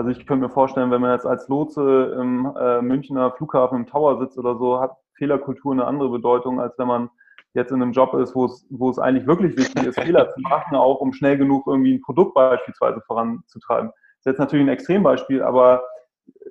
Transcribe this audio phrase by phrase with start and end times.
[0.00, 3.86] Also ich könnte mir vorstellen, wenn man jetzt als Lotse im äh, Münchner Flughafen im
[3.86, 7.10] Tower sitzt oder so, hat Fehlerkultur eine andere Bedeutung, als wenn man
[7.52, 10.40] jetzt in einem Job ist, wo es, wo es eigentlich wirklich wichtig ist, Fehler zu
[10.40, 13.90] machen, auch um schnell genug irgendwie ein Produkt beispielsweise voranzutreiben.
[13.90, 15.82] Das ist jetzt natürlich ein Extrembeispiel, aber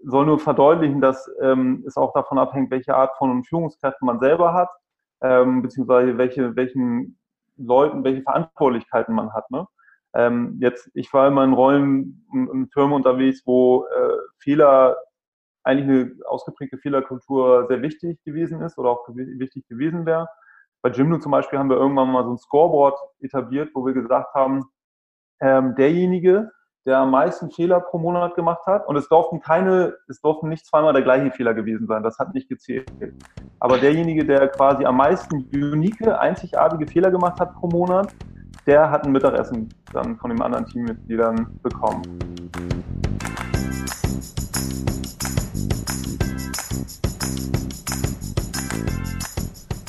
[0.04, 4.54] soll nur verdeutlichen, dass ähm, es auch davon abhängt, welche Art von Führungskräften man selber
[4.54, 4.70] hat,
[5.24, 7.18] ähm, beziehungsweise welche, welchen
[7.58, 9.50] Leuten, welche Verantwortlichkeiten man hat.
[9.50, 9.66] Ne?
[10.14, 14.98] Ähm, jetzt, ich war immer in Rollen in Firmen unterwegs, wo äh, Fehler,
[15.64, 20.28] eigentlich eine ausgeprägte Fehlerkultur sehr wichtig gewesen ist oder auch wichtig gewesen wäre.
[20.82, 24.34] Bei Jimdo zum Beispiel haben wir irgendwann mal so ein Scoreboard etabliert, wo wir gesagt
[24.34, 24.64] haben,
[25.42, 26.52] ähm, derjenige,
[26.86, 28.88] der am meisten Fehler pro Monat gemacht hat.
[28.88, 32.02] Und es durften keine, es durften nicht zweimal der gleiche Fehler gewesen sein.
[32.04, 32.90] Das hat nicht gezählt.
[33.60, 38.16] Aber derjenige, der quasi am meisten unique, einzigartige Fehler gemacht hat pro Monat,
[38.70, 42.04] der hat ein Mittagessen dann von den anderen Teammitgliedern bekommen.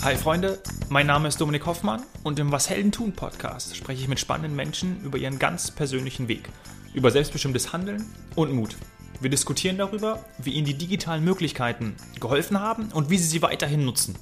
[0.02, 4.08] Hi Freunde, mein Name ist Dominik Hoffmann und im Was Helden tun Podcast spreche ich
[4.08, 6.48] mit spannenden Menschen über ihren ganz persönlichen Weg,
[6.94, 8.78] über selbstbestimmtes Handeln und Mut.
[9.20, 13.84] Wir diskutieren darüber, wie ihnen die digitalen Möglichkeiten geholfen haben und wie sie sie weiterhin
[13.84, 14.14] nutzen.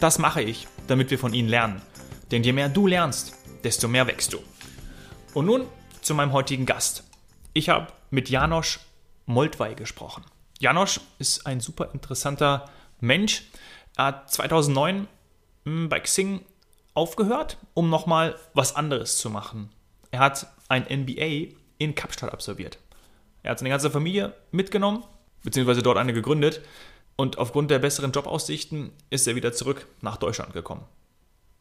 [0.00, 1.80] Das mache ich, damit wir von ihnen lernen.
[2.32, 4.38] Denn je mehr du lernst, desto mehr wächst du.
[5.34, 5.66] Und nun
[6.00, 7.04] zu meinem heutigen Gast.
[7.52, 8.80] Ich habe mit Janosch
[9.26, 10.24] Moldwey gesprochen.
[10.58, 12.68] Janosch ist ein super interessanter
[13.00, 13.44] Mensch.
[13.96, 15.08] Er hat 2009
[15.64, 16.44] hm, bei Xing
[16.94, 19.70] aufgehört, um nochmal was anderes zu machen.
[20.10, 22.78] Er hat ein MBA in Kapstadt absolviert.
[23.42, 25.04] Er hat seine ganze Familie mitgenommen,
[25.42, 26.60] beziehungsweise dort eine gegründet.
[27.16, 30.84] Und aufgrund der besseren Jobaussichten ist er wieder zurück nach Deutschland gekommen.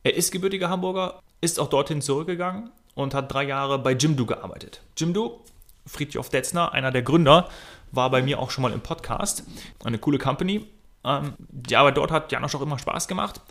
[0.03, 4.81] Er ist gebürtiger Hamburger, ist auch dorthin zurückgegangen und hat drei Jahre bei Jimdo gearbeitet.
[4.97, 5.41] Jimdo,
[5.85, 7.49] Friedhof Detzner, einer der Gründer,
[7.91, 9.43] war bei mir auch schon mal im Podcast.
[9.83, 10.65] Eine coole Company.
[11.03, 13.41] Ähm, die Arbeit dort hat Janosch auch immer Spaß gemacht.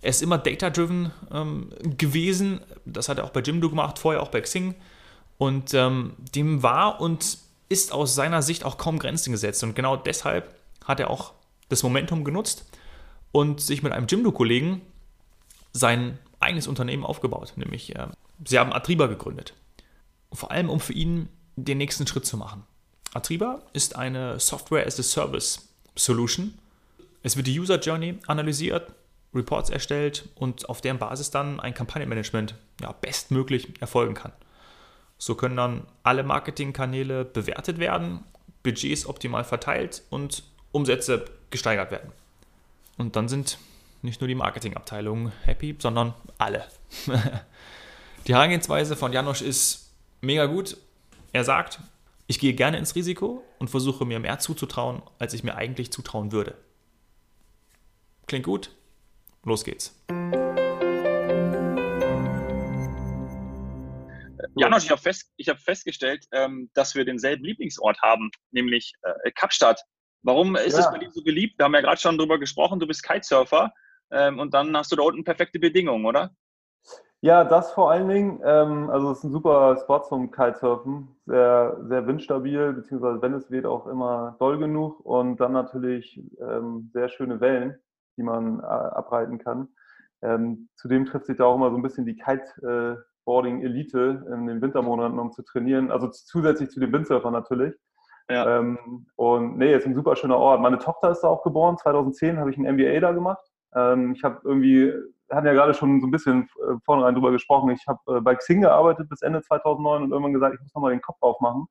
[0.00, 2.60] Er ist immer data-driven ähm, gewesen.
[2.84, 4.74] Das hat er auch bei Jimdo gemacht, vorher auch bei Xing.
[5.38, 9.62] Und ähm, dem war und ist aus seiner Sicht auch kaum Grenzen gesetzt.
[9.62, 11.32] Und genau deshalb hat er auch
[11.68, 12.66] das Momentum genutzt
[13.32, 14.82] und sich mit einem Jimdo-Kollegen
[15.72, 18.08] sein eigenes Unternehmen aufgebaut, nämlich äh,
[18.44, 19.54] sie haben Atriba gegründet.
[20.32, 22.64] Vor allem, um für ihn den nächsten Schritt zu machen.
[23.14, 26.54] Atriba ist eine Software as a Service Solution.
[27.22, 28.92] Es wird die User Journey analysiert,
[29.34, 34.32] Reports erstellt und auf deren Basis dann ein Kampagnenmanagement ja, bestmöglich erfolgen kann.
[35.18, 38.24] So können dann alle Marketingkanäle bewertet werden,
[38.62, 40.42] Budgets optimal verteilt und
[40.72, 42.12] Umsätze gesteigert werden.
[42.96, 43.58] Und dann sind
[44.02, 46.66] nicht nur die Marketingabteilung happy, sondern alle.
[48.26, 50.76] die Herangehensweise von Janosch ist mega gut.
[51.32, 51.78] Er sagt,
[52.26, 56.32] ich gehe gerne ins Risiko und versuche mir mehr zuzutrauen, als ich mir eigentlich zutrauen
[56.32, 56.56] würde.
[58.26, 58.70] Klingt gut?
[59.44, 59.96] Los geht's.
[64.56, 69.80] Janosch, ich habe fest, hab festgestellt, ähm, dass wir denselben Lieblingsort haben, nämlich äh, Kapstadt.
[70.22, 71.58] Warum ist es bei dir so beliebt?
[71.58, 73.72] Wir haben ja gerade schon darüber gesprochen, du bist Kitesurfer
[74.12, 76.30] ähm, und dann hast du da unten perfekte Bedingungen, oder?
[77.24, 78.40] Ja, das vor allen Dingen.
[78.44, 81.06] Ähm, also es ist ein super Spot zum Kitesurfen.
[81.24, 84.98] Sehr, sehr windstabil, beziehungsweise wenn es weht, auch immer doll genug.
[85.06, 87.78] Und dann natürlich ähm, sehr schöne Wellen,
[88.16, 89.68] die man äh, abreiten kann.
[90.20, 95.20] Ähm, zudem trifft sich da auch immer so ein bisschen die Kiteboarding-Elite in den Wintermonaten,
[95.20, 95.92] um zu trainieren.
[95.92, 97.76] Also zusätzlich zu den Windsurfern natürlich.
[98.28, 98.58] Ja.
[98.58, 100.60] Ähm, und nee, ist ein super schöner Ort.
[100.60, 101.78] Meine Tochter ist da auch geboren.
[101.78, 103.51] 2010 habe ich ein MBA da gemacht.
[103.74, 104.92] Ähm, ich habe irgendwie,
[105.30, 108.34] hatten ja gerade schon so ein bisschen äh, vornherein drüber gesprochen, ich habe äh, bei
[108.34, 111.66] Xing gearbeitet bis Ende 2009 und irgendwann gesagt, ich muss nochmal den Kopf aufmachen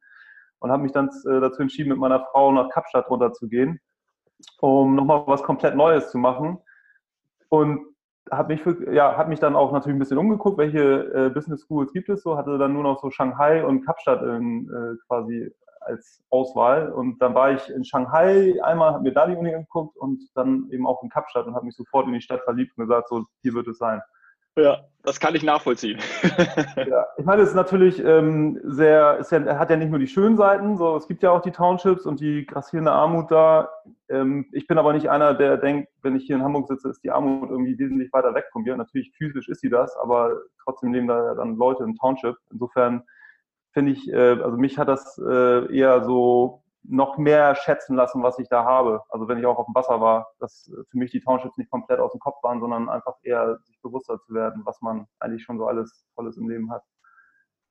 [0.59, 3.79] und habe mich dann äh, dazu entschieden, mit meiner Frau nach Kapstadt runterzugehen,
[4.59, 6.59] um nochmal was komplett Neues zu machen.
[7.49, 7.85] Und
[8.31, 11.63] habe mich, für, ja, hab mich dann auch natürlich ein bisschen umgeguckt, welche äh, Business
[11.63, 15.51] Schools gibt es so, hatte dann nur noch so Shanghai und Kapstadt in, äh, quasi
[15.81, 16.91] als Auswahl.
[16.91, 20.69] Und dann war ich in Shanghai einmal, habe mir da die Uni angeguckt und dann
[20.71, 23.25] eben auch in Kapstadt und habe mich sofort in die Stadt verliebt und gesagt, so,
[23.41, 24.01] hier wird es sein.
[24.57, 25.99] Ja, das kann ich nachvollziehen.
[26.75, 30.35] ja, ich meine, es ist natürlich ähm, sehr, es hat ja nicht nur die schönen
[30.35, 33.69] Seiten, so, es gibt ja auch die Townships und die grassierende Armut da.
[34.09, 37.01] Ähm, ich bin aber nicht einer, der denkt, wenn ich hier in Hamburg sitze, ist
[37.01, 38.75] die Armut irgendwie wesentlich weiter weg von mir.
[38.75, 40.35] Natürlich physisch ist sie das, aber
[40.65, 42.35] trotzdem leben da dann Leute im Township.
[42.51, 43.03] Insofern
[43.71, 48.39] finde ich, äh, also mich hat das äh, eher so noch mehr schätzen lassen, was
[48.39, 49.03] ich da habe.
[49.09, 51.99] Also wenn ich auch auf dem Wasser war, dass für mich die Townships nicht komplett
[51.99, 55.57] aus dem Kopf waren, sondern einfach eher sich bewusster zu werden, was man eigentlich schon
[55.57, 56.83] so alles Tolles im Leben hat.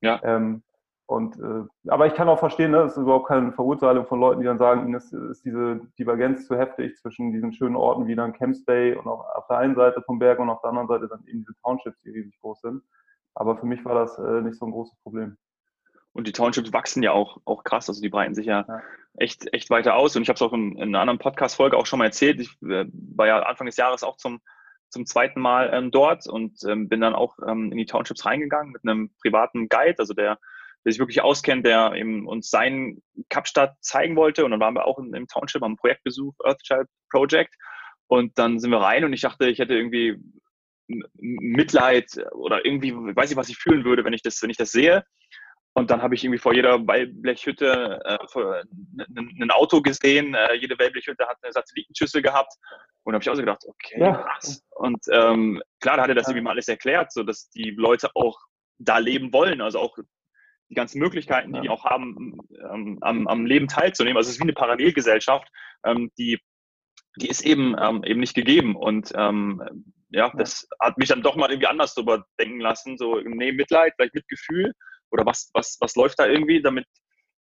[0.00, 0.20] Ja.
[0.22, 0.62] Ähm,
[1.06, 4.40] und, äh, aber ich kann auch verstehen, ne, das ist überhaupt keine Verurteilung von Leuten,
[4.40, 8.14] die dann sagen, ihnen ist, ist diese Divergenz zu heftig zwischen diesen schönen Orten wie
[8.14, 10.86] dann Camps Bay und auch auf der einen Seite vom Berg und auf der anderen
[10.86, 12.84] Seite dann eben diese Townships, die riesig groß sind.
[13.34, 15.36] Aber für mich war das äh, nicht so ein großes Problem.
[16.12, 18.82] Und die Townships wachsen ja auch, auch krass, also die breiten sich ja, ja.
[19.14, 20.16] echt, echt weiter aus.
[20.16, 22.40] Und ich habe es auch in, in, einer anderen Podcast-Folge auch schon mal erzählt.
[22.40, 24.40] Ich äh, war ja Anfang des Jahres auch zum,
[24.88, 28.72] zum zweiten Mal ähm, dort und ähm, bin dann auch ähm, in die Townships reingegangen
[28.72, 30.38] mit einem privaten Guide, also der,
[30.84, 34.44] der sich wirklich auskennt, der eben uns seinen Kapstadt zeigen wollte.
[34.44, 37.54] Und dann waren wir auch in, im Township am Projektbesuch Earthchild Project.
[38.08, 40.18] Und dann sind wir rein und ich dachte, ich hätte irgendwie
[40.88, 44.72] Mitleid oder irgendwie, weiß ich, was ich fühlen würde, wenn ich das, wenn ich das
[44.72, 45.04] sehe.
[45.74, 48.18] Und dann habe ich irgendwie vor jeder Wellblechhütte äh,
[49.16, 50.34] ein Auto gesehen.
[50.34, 52.52] Äh, jede Wellblechhütte hat eine Satellitenschüssel gehabt.
[53.04, 54.12] Und habe ich auch so gedacht, okay, ja.
[54.14, 54.62] krass.
[54.70, 58.10] Und ähm, klar, da hat er das irgendwie mal alles erklärt, so dass die Leute
[58.14, 58.38] auch
[58.78, 59.60] da leben wollen.
[59.60, 59.96] Also auch
[60.68, 61.62] die ganzen Möglichkeiten, die ja.
[61.62, 62.38] die auch haben,
[62.72, 64.16] ähm, am, am Leben teilzunehmen.
[64.16, 65.48] Also es ist wie eine Parallelgesellschaft,
[65.84, 66.38] ähm, die,
[67.16, 68.74] die ist eben, ähm, eben nicht gegeben.
[68.74, 69.62] Und ähm,
[70.10, 72.98] ja, das hat mich dann doch mal irgendwie anders drüber denken lassen.
[72.98, 74.74] So, nee, Mitleid, vielleicht Mitgefühl
[75.10, 76.86] oder was, was, was läuft da irgendwie, damit,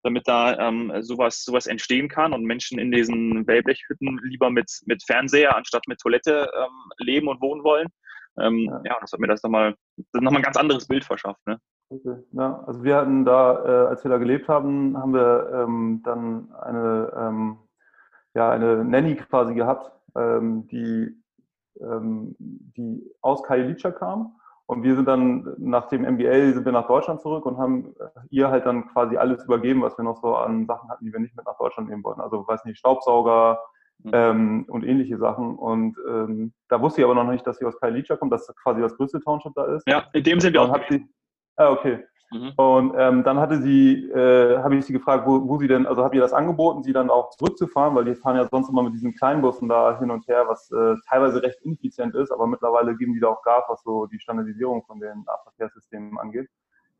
[0.03, 5.03] damit da ähm, sowas, sowas entstehen kann und Menschen in diesen Wellblechhütten lieber mit, mit
[5.03, 7.87] Fernseher anstatt mit Toilette ähm, leben und wohnen wollen.
[8.39, 8.97] Ähm, ja.
[8.99, 9.75] das hat mir das nochmal
[10.13, 11.39] noch ein ganz anderes Bild verschafft.
[11.47, 11.57] Ne?
[11.89, 12.17] Okay.
[12.33, 16.53] Ja, also wir hatten da, äh, als wir da gelebt haben, haben wir ähm, dann
[16.53, 17.57] eine, ähm,
[18.33, 21.21] ja, eine Nanny quasi gehabt, ähm, die,
[21.77, 27.21] die aus Kajelica kam und wir sind dann nach dem MBA sind wir nach Deutschland
[27.21, 27.93] zurück und haben
[28.31, 31.19] ihr halt dann quasi alles übergeben, was wir noch so an Sachen hatten, die wir
[31.19, 32.21] nicht mit nach Deutschland nehmen wollten.
[32.21, 33.59] Also weiß nicht, Staubsauger
[33.99, 34.11] mhm.
[34.13, 35.55] ähm, und ähnliche Sachen.
[35.55, 38.81] Und ähm, da wusste ich aber noch nicht, dass sie aus Kailicha kommt, dass quasi
[38.81, 39.87] das größte Township da ist.
[39.87, 40.75] Ja, in dem sind wir auch.
[40.89, 41.05] Sie,
[41.57, 42.03] ah, okay.
[42.31, 42.53] Mhm.
[42.55, 46.03] Und ähm, dann hatte sie, äh, habe ich sie gefragt, wo, wo, sie denn, also
[46.03, 48.93] habe ihr das angeboten, sie dann auch zurückzufahren, weil die fahren ja sonst immer mit
[48.93, 53.13] diesen Kleinbussen da hin und her, was äh, teilweise recht ineffizient ist, aber mittlerweile geben
[53.13, 56.49] die da auch Gas, was so die Standardisierung von den Nahverkehrssystemen angeht.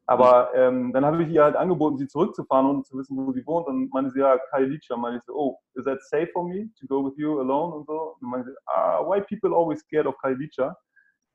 [0.07, 3.45] Aber ähm, dann habe ich ihr halt angeboten, sie zurückzufahren und zu wissen, wo sie
[3.45, 3.68] wohnt.
[3.68, 4.95] Und meinte sie, ja, Kailicha.
[4.95, 7.88] Meinte ich so, oh, is that safe for me to go with you alone und
[7.88, 8.16] so?
[8.19, 10.77] Und meinte sie, ah, why people always scared of Kailicha?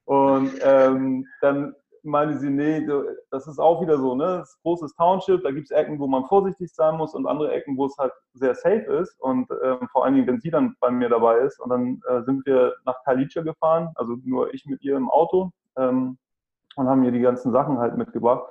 [0.05, 2.87] Und ähm, dann meine sie, nee,
[3.31, 4.39] das ist auch wieder so, ne?
[4.39, 7.27] Das ist ein großes Township, da gibt es Ecken, wo man vorsichtig sein muss und
[7.27, 9.19] andere Ecken, wo es halt sehr safe ist.
[9.21, 11.61] Und ähm, vor allen Dingen, wenn sie dann bei mir dabei ist.
[11.61, 15.51] Und dann äh, sind wir nach Kalice gefahren, also nur ich mit ihr im Auto
[15.77, 16.19] ähm,
[16.77, 18.45] und haben ihr die ganzen Sachen halt mitgebracht.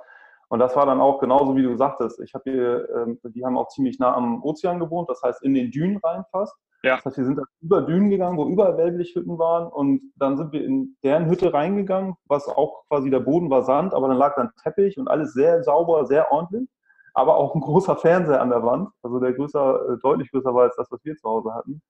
[0.48, 2.20] Und das war dann auch genauso, wie du sagtest.
[2.20, 5.54] Ich habe hier, ähm, die haben auch ziemlich nah am Ozean gewohnt, das heißt in
[5.54, 6.56] den Dünen rein fast.
[6.82, 6.96] Ja.
[6.96, 10.52] Das heißt, wir sind dann über Dünen gegangen, wo überall Wellblichhütten waren und dann sind
[10.52, 14.34] wir in deren Hütte reingegangen, was auch quasi der Boden war Sand, aber dann lag
[14.36, 16.68] dann Teppich und alles sehr sauber, sehr ordentlich,
[17.12, 20.64] aber auch ein großer Fernseher an der Wand, also der größer, äh, deutlich größer war
[20.64, 21.82] als das, was wir zu Hause hatten.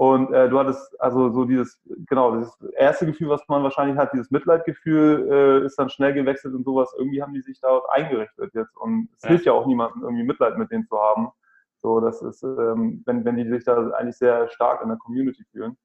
[0.00, 1.78] Und äh, du hattest also so dieses,
[2.08, 6.54] genau, das erste Gefühl, was man wahrscheinlich hat, dieses Mitleidgefühl, äh, ist dann schnell gewechselt
[6.54, 6.94] und sowas.
[6.96, 8.74] Irgendwie haben die sich da eingerichtet jetzt.
[8.78, 9.28] Und es ja.
[9.28, 11.28] hilft ja auch niemandem, irgendwie Mitleid mit denen zu haben.
[11.82, 15.44] So, das ist, ähm, wenn, wenn die sich da eigentlich sehr stark in der Community
[15.50, 15.76] fühlen.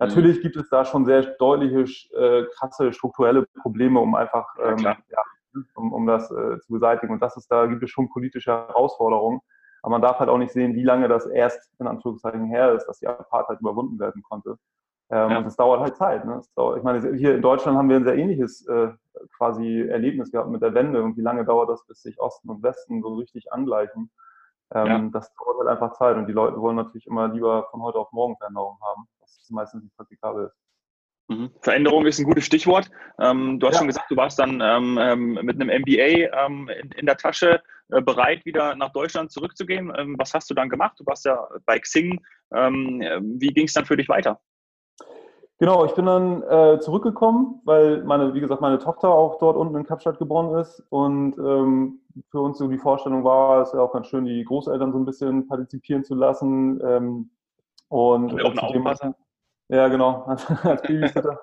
[0.00, 0.42] Natürlich mhm.
[0.42, 5.22] gibt es da schon sehr deutliche, äh, krasse strukturelle Probleme, um einfach, ähm, ja, ja,
[5.74, 7.12] um, um das äh, zu beseitigen.
[7.12, 9.40] Und das ist, da gibt es schon politische Herausforderungen.
[9.82, 12.86] Aber man darf halt auch nicht sehen, wie lange das erst in Anführungszeichen her ist,
[12.86, 14.56] dass die Apartheid überwunden werden konnte.
[15.10, 15.38] Ähm, ja.
[15.38, 16.24] Und es dauert halt Zeit.
[16.24, 16.42] Ne?
[16.56, 18.88] Dauert, ich meine, hier in Deutschland haben wir ein sehr ähnliches äh,
[19.36, 21.02] quasi Erlebnis gehabt mit der Wende.
[21.02, 24.10] Und wie lange dauert das, bis sich Osten und Westen so richtig angleichen?
[24.74, 25.08] Ähm, ja.
[25.12, 28.12] Das dauert halt einfach Zeit und die Leute wollen natürlich immer lieber von heute auf
[28.12, 30.56] morgen Veränderungen haben, was meistens nicht praktikabel ist.
[31.28, 31.50] Mhm.
[31.60, 32.90] Veränderung ist ein gutes Stichwort.
[33.20, 33.78] Ähm, du hast ja.
[33.80, 37.62] schon gesagt, du warst dann ähm, ähm mit einem MBA ähm, in, in, der Tasche
[37.90, 39.92] äh, bereit, wieder nach Deutschland zurückzugehen.
[39.96, 40.98] Ähm, was hast du dann gemacht?
[40.98, 42.20] Du warst ja bei Xing.
[42.50, 44.40] wie ging es dann für dich weiter?
[45.60, 49.74] Genau, ich bin dann äh, zurückgekommen, weil meine, wie gesagt, meine Tochter auch dort unten
[49.74, 52.00] in Kapstadt geboren ist und ähm,
[52.30, 55.04] für uns so die Vorstellung war, es wäre auch ganz schön, die Großeltern so ein
[55.04, 56.80] bisschen partizipieren zu lassen.
[56.84, 57.30] Ähm,
[57.88, 59.14] und, und auch Aufpassen.
[59.68, 60.22] Ja, genau,
[60.62, 61.40] als Babysitter.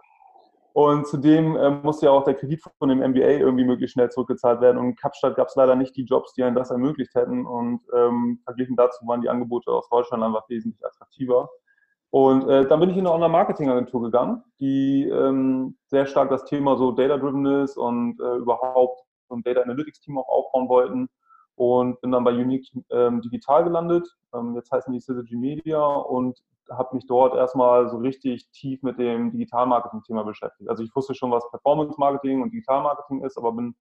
[0.73, 4.61] und zudem äh, musste ja auch der Kredit von dem MBA irgendwie möglichst schnell zurückgezahlt
[4.61, 4.77] werden.
[4.77, 7.45] Und in Kapstadt gab es leider nicht die Jobs, die einen das ermöglicht hätten.
[7.45, 11.49] Und ähm, verglichen dazu waren die Angebote aus Deutschland einfach wesentlich attraktiver.
[12.15, 16.77] Und äh, dann bin ich in eine Online-Marketing-Agentur gegangen, die ähm, sehr stark das Thema
[16.77, 21.09] so Data-Drivenness und äh, überhaupt so ein Data Analytics-Team auch aufbauen wollten.
[21.55, 24.07] Und bin dann bei Unique ähm, Digital gelandet.
[24.33, 26.39] Ähm, jetzt heißen die Syzygy Media und
[26.71, 30.69] habe mich dort erstmal so richtig tief mit dem Digital-Marketing-Thema beschäftigt.
[30.69, 33.75] Also ich wusste schon, was Performance-Marketing und Digital-Marketing ist, aber bin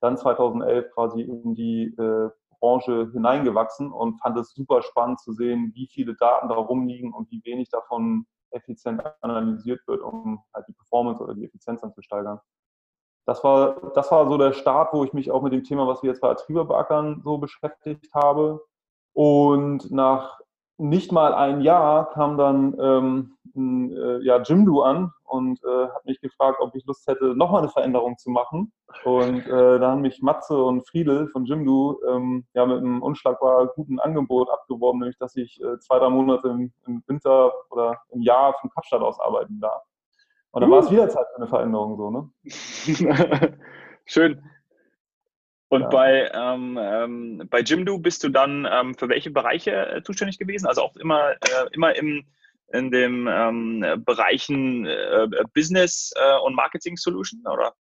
[0.00, 5.72] dann 2011 quasi in die äh, Branche hineingewachsen und fand es super spannend zu sehen,
[5.74, 10.72] wie viele Daten da rumliegen und wie wenig davon effizient analysiert wird, um halt die
[10.72, 12.40] Performance oder die Effizienz dann zu steigern.
[13.26, 16.02] Das war, das war so der Start, wo ich mich auch mit dem Thema, was
[16.02, 18.60] wir jetzt bei Atriba beackern, so beschäftigt habe.
[19.12, 20.40] Und nach
[20.78, 26.20] nicht mal ein Jahr kam dann ähm, äh, ja, Jimdo an und äh, hat mich
[26.20, 28.72] gefragt, ob ich Lust hätte, nochmal eine Veränderung zu machen.
[29.04, 33.68] Und äh, da haben mich Matze und Friedel von Jimdo ähm, ja, mit einem unschlagbar
[33.74, 38.22] guten Angebot abgeworben, nämlich dass ich äh, zwei, drei Monate im, im, Winter oder im
[38.22, 39.82] Jahr von Kapstadt aus arbeiten darf.
[40.52, 40.74] Und dann uh.
[40.74, 42.30] war es wieder Zeit für eine Veränderung so, ne?
[44.04, 44.42] Schön.
[45.70, 45.88] Und ja.
[45.88, 50.66] bei, ähm, ähm, bei Jimdo bist du dann ähm, für welche Bereiche äh, zuständig gewesen?
[50.66, 52.24] Also auch immer, äh, immer im,
[52.72, 57.72] in den ähm, Bereichen äh, Business äh, und Marketing Solution, oder?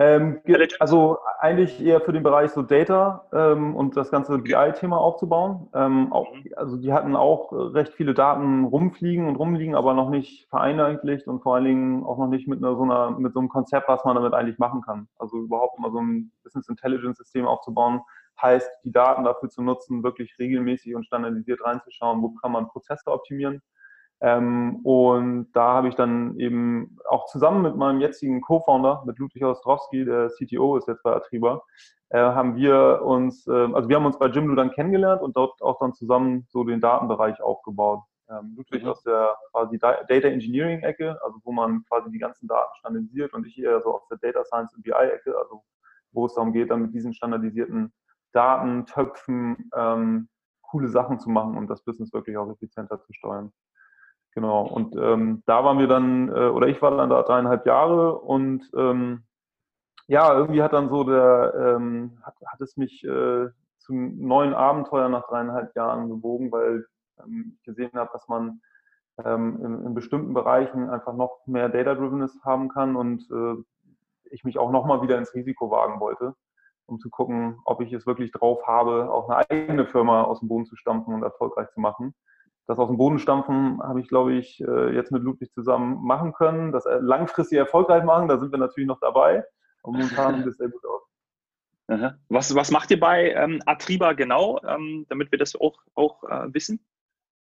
[0.00, 0.40] Ähm,
[0.78, 5.68] also eigentlich eher für den Bereich so Data ähm, und das ganze BI-Thema aufzubauen.
[5.74, 6.44] Ähm, auch, mhm.
[6.56, 11.42] also die hatten auch recht viele Daten rumfliegen und rumliegen, aber noch nicht vereinheitlicht und
[11.42, 14.02] vor allen Dingen auch noch nicht mit einer, so einer, mit so einem Konzept, was
[14.06, 15.06] man damit eigentlich machen kann.
[15.18, 18.00] Also überhaupt mal so ein Business Intelligence System aufzubauen,
[18.40, 23.10] heißt, die Daten dafür zu nutzen, wirklich regelmäßig und standardisiert reinzuschauen, wo kann man Prozesse
[23.10, 23.60] optimieren
[24.20, 29.44] ähm, und da habe ich dann eben auch zusammen mit meinem jetzigen Co-Founder, mit Ludwig
[29.44, 31.62] Ostrowski, der CTO ist jetzt bei Atriba,
[32.10, 35.62] äh, haben wir uns, äh, also wir haben uns bei Jimdo dann kennengelernt und dort
[35.62, 38.00] auch dann zusammen so den Datenbereich aufgebaut.
[38.28, 38.90] Ähm, Ludwig mhm.
[38.90, 43.46] aus der quasi Data Engineering Ecke, also wo man quasi die ganzen Daten standardisiert und
[43.46, 45.62] ich eher so aus der Data Science und BI Ecke, also
[46.12, 47.92] wo es darum geht, dann mit diesen standardisierten
[48.32, 50.28] Datentöpfen ähm,
[50.62, 53.52] coole Sachen zu machen und das Business wirklich auch effizienter zu steuern.
[54.32, 58.16] Genau, und ähm, da waren wir dann, äh, oder ich war dann da dreieinhalb Jahre
[58.16, 59.24] und ähm,
[60.06, 65.08] ja, irgendwie hat dann so der, ähm, hat, hat es mich äh, zum neuen Abenteuer
[65.08, 66.86] nach dreieinhalb Jahren gewogen, weil
[67.18, 68.60] ähm, ich gesehen habe, dass man
[69.24, 73.54] ähm, in, in, bestimmten Bereichen einfach noch mehr Data-Drivenness haben kann und äh,
[74.30, 76.36] ich mich auch nochmal wieder ins Risiko wagen wollte,
[76.86, 80.48] um zu gucken, ob ich es wirklich drauf habe, auch eine eigene Firma aus dem
[80.48, 82.14] Boden zu stampfen und erfolgreich zu machen
[82.70, 86.32] das aus dem Boden stampfen habe ich, glaube ich, äh, jetzt mit Ludwig zusammen machen
[86.32, 86.70] können.
[86.70, 89.44] Das langfristig erfolgreich machen, da sind wir natürlich noch dabei.
[89.82, 91.02] Und momentan sieht es sehr gut aus.
[92.28, 96.54] Was, was macht ihr bei ähm, Atriba genau, ähm, damit wir das auch, auch äh,
[96.54, 96.78] wissen?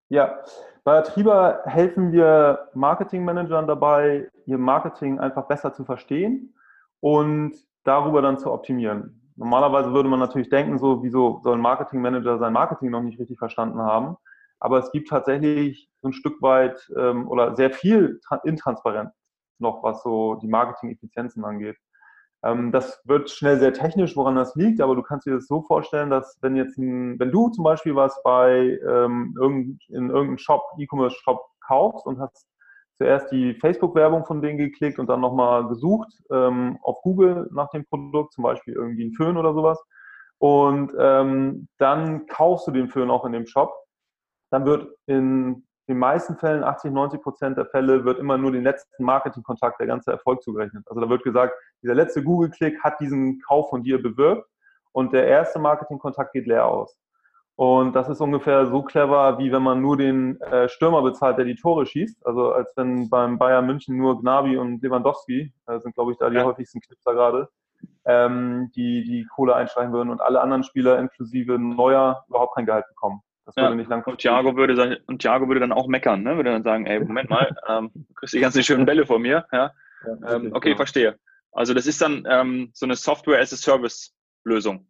[0.10, 0.40] Ja,
[0.84, 6.54] bei Atriba helfen wir Marketingmanagern dabei, ihr Marketing einfach besser zu verstehen
[7.00, 7.54] und
[7.86, 9.32] darüber dann zu optimieren.
[9.38, 13.40] Normalerweise würde man natürlich denken, so, wieso soll ein Marketingmanager sein Marketing noch nicht richtig
[13.40, 14.18] verstanden haben?
[14.64, 19.14] Aber es gibt tatsächlich so ein Stück weit ähm, oder sehr viel Intransparenz
[19.60, 21.76] noch, was so die Marketing-Effizienzen angeht.
[22.46, 25.64] Ähm, das wird schnell sehr technisch, woran das liegt, aber du kannst dir das so
[25.64, 30.38] vorstellen, dass wenn jetzt ein, wenn du zum Beispiel was bei ähm, irgend, in irgendeinem
[30.38, 32.48] Shop, E-Commerce-Shop kaufst und hast
[32.96, 37.84] zuerst die Facebook-Werbung von denen geklickt und dann nochmal gesucht ähm, auf Google nach dem
[37.84, 39.84] Produkt, zum Beispiel irgendwie ein Föhn oder sowas.
[40.38, 43.83] Und ähm, dann kaufst du den Föhn auch in dem Shop
[44.54, 48.64] dann wird in den meisten Fällen, 80, 90 Prozent der Fälle, wird immer nur den
[48.64, 50.86] letzten Marketingkontakt, der ganze Erfolg zugerechnet.
[50.88, 54.48] Also da wird gesagt, dieser letzte Google-Klick hat diesen Kauf von dir bewirkt
[54.92, 56.96] und der erste Marketingkontakt geht leer aus.
[57.56, 61.46] Und das ist ungefähr so clever, wie wenn man nur den äh, Stürmer bezahlt, der
[61.46, 62.26] die Tore schießt.
[62.26, 66.30] Also als wenn beim Bayern München nur Gnabi und Lewandowski, äh, sind glaube ich da
[66.30, 66.46] die ja.
[66.46, 67.50] häufigsten Knipser gerade,
[68.06, 72.88] ähm, die die Kohle einstreichen würden und alle anderen Spieler inklusive Neuer überhaupt kein Gehalt
[72.88, 73.22] bekommen.
[73.46, 73.76] Das würde ja.
[73.76, 74.04] nicht lang.
[74.06, 76.36] Und Thiago würde, sagen, und Thiago würde dann auch meckern, ne?
[76.36, 79.46] würde dann sagen, ey, Moment mal, ähm, du kriegst die ganzen schönen Bälle von mir.
[79.52, 79.72] Ja?
[80.06, 80.78] ja ähm, okay, genau.
[80.78, 81.18] verstehe.
[81.52, 84.88] Also das ist dann ähm, so eine Software-as-a-Service-Lösung.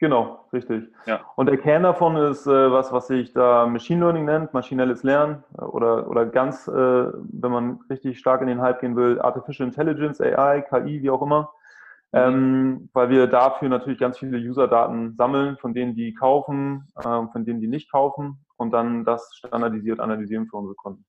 [0.00, 0.84] Genau, richtig.
[1.06, 1.24] Ja.
[1.34, 5.42] Und der Kern davon ist äh, was, was sich da Machine Learning nennt, maschinelles Lernen
[5.58, 9.68] äh, oder, oder ganz, äh, wenn man richtig stark in den Hype gehen will, Artificial
[9.68, 11.52] Intelligence, AI, KI, wie auch immer.
[12.12, 12.18] Mhm.
[12.18, 17.44] ähm, weil wir dafür natürlich ganz viele User-Daten sammeln, von denen die kaufen, äh, von
[17.44, 21.04] denen die nicht kaufen und dann das standardisiert analysieren für unsere Kunden.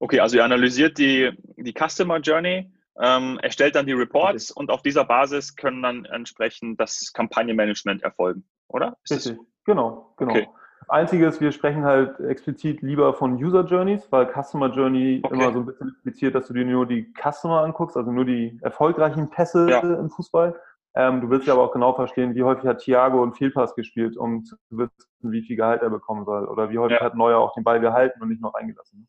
[0.00, 4.60] Okay, also ihr analysiert die, die Customer Journey, ähm, erstellt dann die Reports okay.
[4.60, 8.96] und auf dieser Basis können dann entsprechend das Kampagnenmanagement erfolgen, oder?
[9.04, 10.32] Ist Richtig, genau, genau.
[10.32, 10.48] Okay.
[10.88, 15.34] Einzige ist, wir sprechen halt explizit lieber von User Journeys, weil Customer Journey okay.
[15.34, 18.58] immer so ein bisschen impliziert, dass du dir nur die Customer anguckst, also nur die
[18.62, 19.80] erfolgreichen Pässe ja.
[19.80, 20.58] im Fußball.
[20.94, 24.16] Ähm, du willst ja aber auch genau verstehen, wie häufig hat Thiago einen Fehlpass gespielt,
[24.16, 24.90] um zu wissen,
[25.20, 26.46] wie viel Gehalt er bekommen soll.
[26.46, 27.04] Oder wie häufig ja.
[27.04, 29.06] hat Neuer auch den Ball gehalten und nicht noch eingelassen.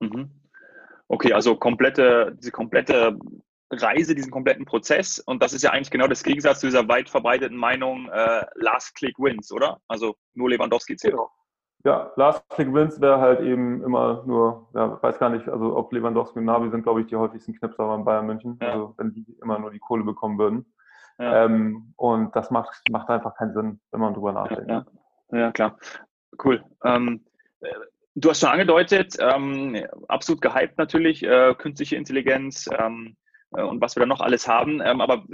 [0.00, 0.30] Mhm.
[1.08, 3.18] Okay, also komplette, diese komplette
[3.70, 5.18] Reise, diesen kompletten Prozess.
[5.18, 8.94] Und das ist ja eigentlich genau das Gegensatz zu dieser weit verbreiteten Meinung, äh, Last
[8.96, 9.78] Click wins, oder?
[9.88, 11.14] Also nur Lewandowski zählt.
[11.14, 11.30] Genau.
[11.84, 15.92] Ja, Last Click wins wäre halt eben immer nur, ja, weiß gar nicht, also ob
[15.92, 18.72] Lewandowski und Navi sind, glaube ich, die häufigsten Knipser beim Bayern München, ja.
[18.72, 20.74] also wenn die immer nur die Kohle bekommen würden.
[21.18, 21.44] Ja.
[21.44, 24.68] Ähm, und das macht, macht einfach keinen Sinn, wenn man drüber nachdenkt.
[24.68, 24.84] Ja,
[25.32, 25.52] ja.
[25.52, 25.78] klar.
[26.42, 26.62] Cool.
[26.84, 27.24] Ähm,
[28.14, 29.76] du hast schon angedeutet, ähm,
[30.08, 33.16] absolut gehypt natürlich, äh, künstliche Intelligenz, ähm,
[33.56, 34.80] äh, und was wir da noch alles haben.
[34.80, 35.24] Ähm, aber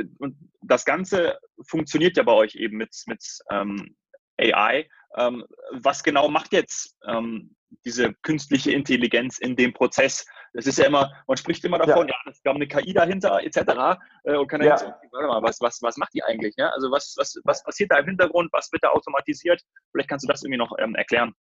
[0.63, 3.97] das Ganze funktioniert ja bei euch eben mit, mit ähm,
[4.39, 4.89] AI.
[5.17, 10.27] Ähm, was genau macht jetzt ähm, diese künstliche Intelligenz in dem Prozess?
[10.53, 13.43] Das ist ja immer, man spricht immer davon, ja, ja es gab eine KI dahinter,
[13.43, 13.99] etc.
[14.25, 14.71] Äh, und kann ja.
[14.71, 16.55] jetzt, warte mal, was, was, was macht die eigentlich?
[16.57, 16.71] Ja?
[16.71, 18.53] Also was, was, was passiert da im Hintergrund?
[18.53, 19.63] Was wird da automatisiert?
[19.93, 21.35] Vielleicht kannst du das irgendwie noch ähm, erklären.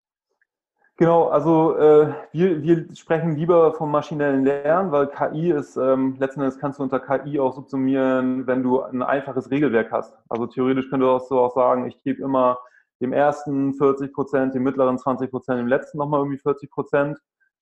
[0.99, 6.41] Genau, also äh, wir, wir sprechen lieber vom maschinellen Lernen, weil KI ist, ähm, letzten
[6.41, 10.17] Endes kannst du unter KI auch subsumieren, wenn du ein einfaches Regelwerk hast.
[10.31, 12.59] Also theoretisch könntest du auch sagen, ich gebe immer
[13.03, 17.19] dem ersten 40 Prozent, dem mittleren 20 Prozent, dem letzten nochmal irgendwie 40 Prozent.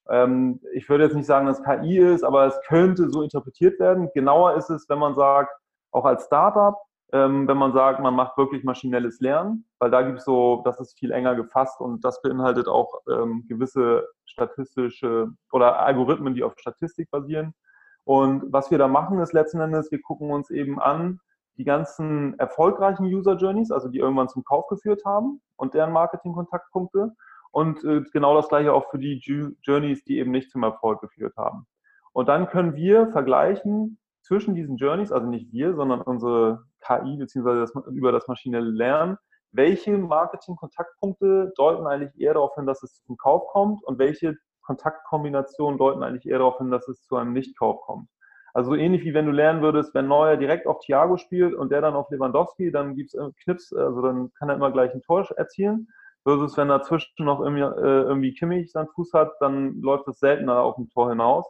[0.08, 4.10] Ähm, ich würde jetzt nicht sagen, dass KI ist, aber es könnte so interpretiert werden.
[4.14, 5.50] Genauer ist es, wenn man sagt,
[5.90, 6.76] auch als Startup,
[7.14, 10.80] ähm, wenn man sagt, man macht wirklich maschinelles Lernen, weil da gibt es so, das
[10.80, 16.58] ist viel enger gefasst und das beinhaltet auch ähm, gewisse statistische oder Algorithmen, die auf
[16.58, 17.54] Statistik basieren.
[18.02, 21.20] Und was wir da machen, ist letzten Endes, wir gucken uns eben an,
[21.56, 27.12] die ganzen erfolgreichen User Journeys, also die irgendwann zum Kauf geführt haben und deren Marketing-Kontaktpunkte.
[27.52, 29.20] Und äh, genau das gleiche auch für die
[29.62, 31.68] Journeys, die eben nicht zum Erfolg geführt haben.
[32.12, 37.72] Und dann können wir vergleichen zwischen diesen Journeys, also nicht wir, sondern unsere KI beziehungsweise
[37.90, 39.18] über das maschinelle Lernen,
[39.52, 45.78] welche Marketing-Kontaktpunkte deuten eigentlich eher darauf hin, dass es zum Kauf kommt und welche Kontaktkombinationen
[45.78, 48.08] deuten eigentlich eher darauf hin, dass es zu einem Nichtkauf kommt.
[48.52, 51.70] Also so ähnlich wie wenn du lernen würdest, wenn Neuer direkt auf Thiago spielt und
[51.70, 55.02] der dann auf Lewandowski, dann gibt es Knips, also dann kann er immer gleich ein
[55.02, 55.88] Tor erzielen.
[56.22, 60.60] Versus wenn dazwischen noch irgendwie, äh, irgendwie Kimmich seinen Fuß hat, dann läuft es seltener
[60.60, 61.46] auf ein Tor hinaus.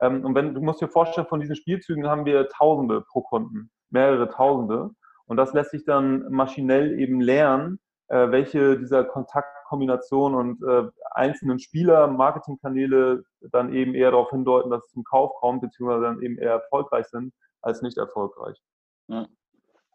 [0.00, 3.70] Ähm, und wenn du musst dir vorstellen, von diesen Spielzügen haben wir Tausende pro Kunden
[3.90, 4.90] mehrere Tausende.
[5.26, 11.60] Und das lässt sich dann maschinell eben lernen, äh, welche dieser Kontaktkombinationen und äh, einzelnen
[11.60, 13.22] Spieler, Marketingkanäle
[13.52, 17.06] dann eben eher darauf hindeuten, dass es zum Kauf kommt, beziehungsweise dann eben eher erfolgreich
[17.06, 18.60] sind als nicht erfolgreich.
[19.08, 19.26] Ja.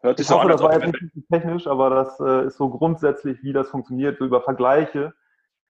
[0.00, 3.42] Hört sich ich hoffe, das war jetzt nicht technisch, aber das äh, ist so grundsätzlich,
[3.42, 5.14] wie das funktioniert, so über Vergleiche,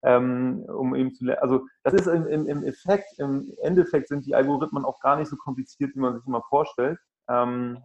[0.03, 1.43] ähm, um eben zu lernen.
[1.43, 5.29] Also das ist im, im, im, Effekt, im Endeffekt sind die Algorithmen auch gar nicht
[5.29, 6.99] so kompliziert, wie man sich immer vorstellt.
[7.29, 7.83] Ähm,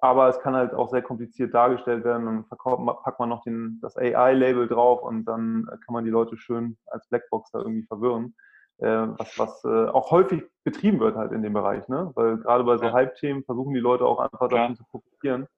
[0.00, 3.96] aber es kann halt auch sehr kompliziert dargestellt werden und packt man noch den, das
[3.96, 8.34] AI-Label drauf und dann kann man die Leute schön als Blackbox da irgendwie verwirren.
[8.78, 12.12] Äh, was, was äh, auch häufig betrieben wird halt in dem Bereich, ne?
[12.14, 12.92] Weil gerade bei so ja.
[12.92, 14.74] Hype-Themen versuchen die Leute auch einfach davon ja.
[14.74, 15.42] zu profitieren.
[15.42, 15.48] Und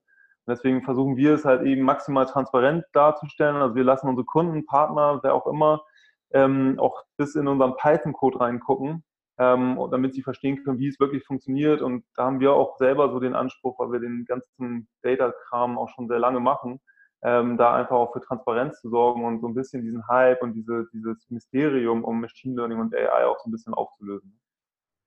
[0.48, 3.57] deswegen versuchen wir es halt eben maximal transparent darzustellen.
[3.57, 5.85] Also wir lassen unsere Kunden, Partner, wer auch immer,
[6.33, 9.05] ähm, auch bis in unseren Python-Code reingucken
[9.40, 11.81] ähm, damit sie verstehen können, wie es wirklich funktioniert.
[11.81, 15.88] Und da haben wir auch selber so den Anspruch, weil wir den ganzen Data-Kram auch
[15.88, 16.79] schon sehr lange machen,
[17.22, 20.53] ähm, da einfach auch für Transparenz zu sorgen und so ein bisschen diesen Hype und
[20.53, 24.38] diese, dieses Mysterium um Machine Learning und AI auch so ein bisschen aufzulösen.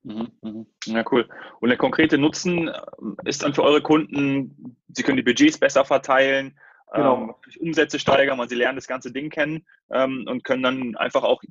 [0.02, 0.66] Mhm, mhm.
[0.86, 1.30] Ja, cool.
[1.60, 2.82] Und der konkrete Nutzen äh,
[3.26, 6.58] ist dann für eure Kunden, sie können die Budgets besser verteilen,
[6.92, 7.18] genau.
[7.18, 11.24] ähm, Umsätze steigern, weil sie lernen das ganze Ding kennen ähm, und können dann einfach
[11.24, 11.44] auch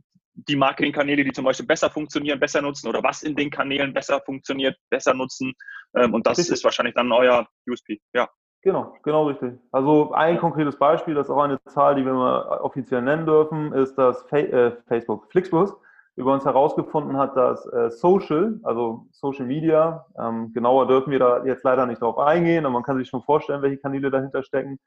[0.49, 4.21] die Marketingkanäle, die zum Beispiel besser funktionieren, besser nutzen oder was in den Kanälen besser
[4.21, 5.53] funktioniert, besser nutzen.
[5.95, 6.55] Ähm, und das richtig.
[6.55, 8.01] ist wahrscheinlich dann euer USP.
[8.13, 8.29] Ja.
[8.63, 9.55] Genau, genau richtig.
[9.73, 13.73] Also ein konkretes Beispiel, das ist auch eine Zahl, die wir mal offiziell nennen dürfen,
[13.73, 15.75] ist, dass äh, Facebook, Flixbus,
[16.15, 21.45] über uns herausgefunden hat, dass äh, Social, also Social Media, ähm, genauer dürfen wir da
[21.45, 24.79] jetzt leider nicht drauf eingehen, aber man kann sich schon vorstellen, welche Kanäle dahinter stecken,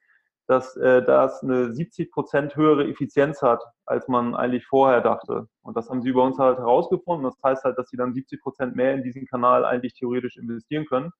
[0.47, 5.47] dass äh, das eine 70 Prozent höhere Effizienz hat, als man eigentlich vorher dachte.
[5.61, 7.23] Und das haben sie über uns halt herausgefunden.
[7.23, 10.85] Das heißt halt, dass sie dann 70 Prozent mehr in diesen Kanal eigentlich theoretisch investieren
[10.85, 11.11] können,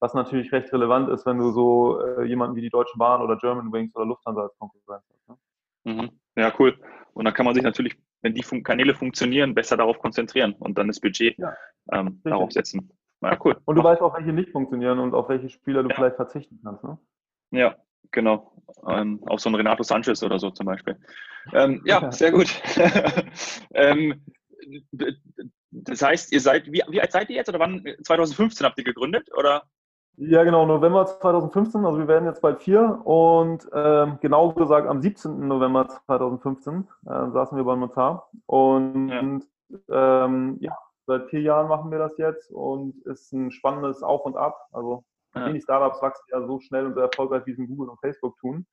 [0.00, 3.36] was natürlich recht relevant ist, wenn du so äh, jemanden wie die Deutsche Bahn oder
[3.36, 5.28] German Wings oder Lufthansa als Konkurrenz hast.
[5.28, 5.36] Ne?
[5.84, 6.10] Mhm.
[6.36, 6.78] Ja, cool.
[7.12, 10.78] Und dann kann man sich natürlich, wenn die Fun Kanäle funktionieren, besser darauf konzentrieren und
[10.78, 11.54] dann das Budget ja,
[11.92, 12.90] ähm, darauf setzen.
[13.20, 13.58] Ja, cool.
[13.66, 15.94] Und du weißt auch, welche nicht funktionieren und auf welche Spieler du ja.
[15.96, 16.82] vielleicht verzichten kannst.
[16.82, 16.98] Ne?
[17.50, 17.76] Ja,
[18.12, 18.52] Genau,
[18.88, 20.96] ähm, auf so einen Renato Sanchez oder so zum Beispiel.
[21.52, 22.48] Ähm, ja, sehr gut.
[23.74, 24.24] ähm,
[25.70, 27.84] das heißt, ihr seid, wie, wie alt seid ihr jetzt oder wann?
[28.02, 29.62] 2015 habt ihr gegründet oder?
[30.16, 35.00] Ja, genau, November 2015, also wir werden jetzt bald vier und ähm, genau gesagt am
[35.00, 35.48] 17.
[35.48, 40.24] November 2015 äh, saßen wir beim Notar und ja.
[40.24, 40.76] Ähm, ja,
[41.10, 44.68] Seit vier Jahren machen wir das jetzt und ist ein spannendes Auf und Ab.
[44.70, 45.02] Also
[45.34, 45.46] ja.
[45.46, 48.36] wenig Startups wachsen ja so schnell und so erfolgreich, wie es in Google und Facebook
[48.38, 48.66] tun.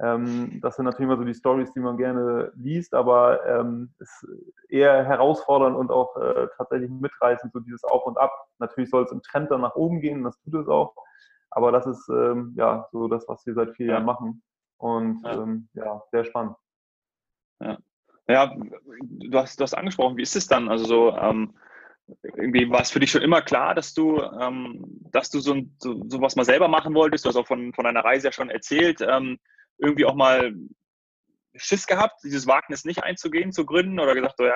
[0.00, 4.26] Ähm, das sind natürlich immer so die Stories, die man gerne liest, aber ähm, ist
[4.68, 8.32] eher herausfordernd und auch äh, tatsächlich mitreißend, so dieses Auf und Ab.
[8.58, 10.94] Natürlich soll es im Trend dann nach oben gehen, das tut es auch.
[11.50, 13.92] Aber das ist ähm, ja so das, was wir seit vier ja.
[13.94, 14.42] Jahren machen.
[14.78, 16.56] Und ja, ähm, ja sehr spannend.
[17.60, 17.78] Ja.
[18.26, 20.68] ja, du hast, du hast angesprochen, wie ist es dann?
[20.68, 21.54] Also so, ähm,
[22.22, 26.02] irgendwie war es für dich schon immer klar, dass du, ähm, dass du so, so,
[26.08, 27.24] so was mal selber machen wolltest.
[27.24, 29.00] Du hast auch von, von deiner Reise ja schon erzählt.
[29.00, 29.38] Ähm,
[29.78, 30.54] irgendwie auch mal
[31.54, 34.54] Schiss gehabt, dieses Wagnis nicht einzugehen, zu gründen oder gesagt, so, ja,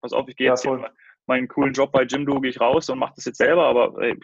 [0.00, 0.90] pass auf, ich gehe jetzt ja, hier
[1.26, 4.18] meinen coolen Job bei Jimdo, gehe ich raus und mache das jetzt selber, aber ey,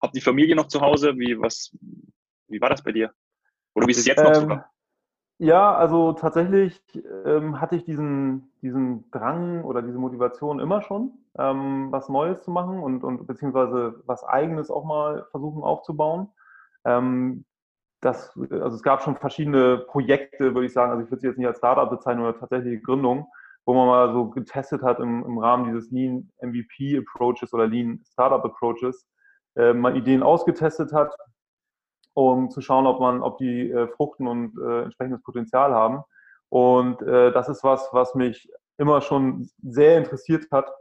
[0.00, 1.16] hab die Familie noch zu Hause?
[1.16, 1.76] Wie, was,
[2.48, 3.12] wie war das bei dir?
[3.74, 4.72] Oder wie ist es jetzt noch ähm, sogar?
[5.38, 6.82] Ja, also tatsächlich
[7.24, 12.50] ähm, hatte ich diesen, diesen Drang oder diese Motivation immer schon, ähm, was Neues zu
[12.50, 16.28] machen und, und beziehungsweise was Eigenes auch mal versuchen aufzubauen.
[16.84, 17.44] Ähm,
[18.00, 21.38] das, also es gab schon verschiedene Projekte, würde ich sagen, also ich würde sie jetzt
[21.38, 23.28] nicht als Startup bezeichnen oder tatsächliche Gründung,
[23.66, 28.02] wo man mal so getestet hat im, im Rahmen dieses Lean MVP Approaches oder Lean
[28.10, 29.06] Startup Approaches,
[29.56, 31.14] äh, mal Ideen ausgetestet hat,
[32.14, 36.02] um zu schauen, ob man, ob die äh, fruchten und äh, entsprechendes Potenzial haben.
[36.48, 40.72] Und äh, das ist was, was mich immer schon sehr interessiert hat,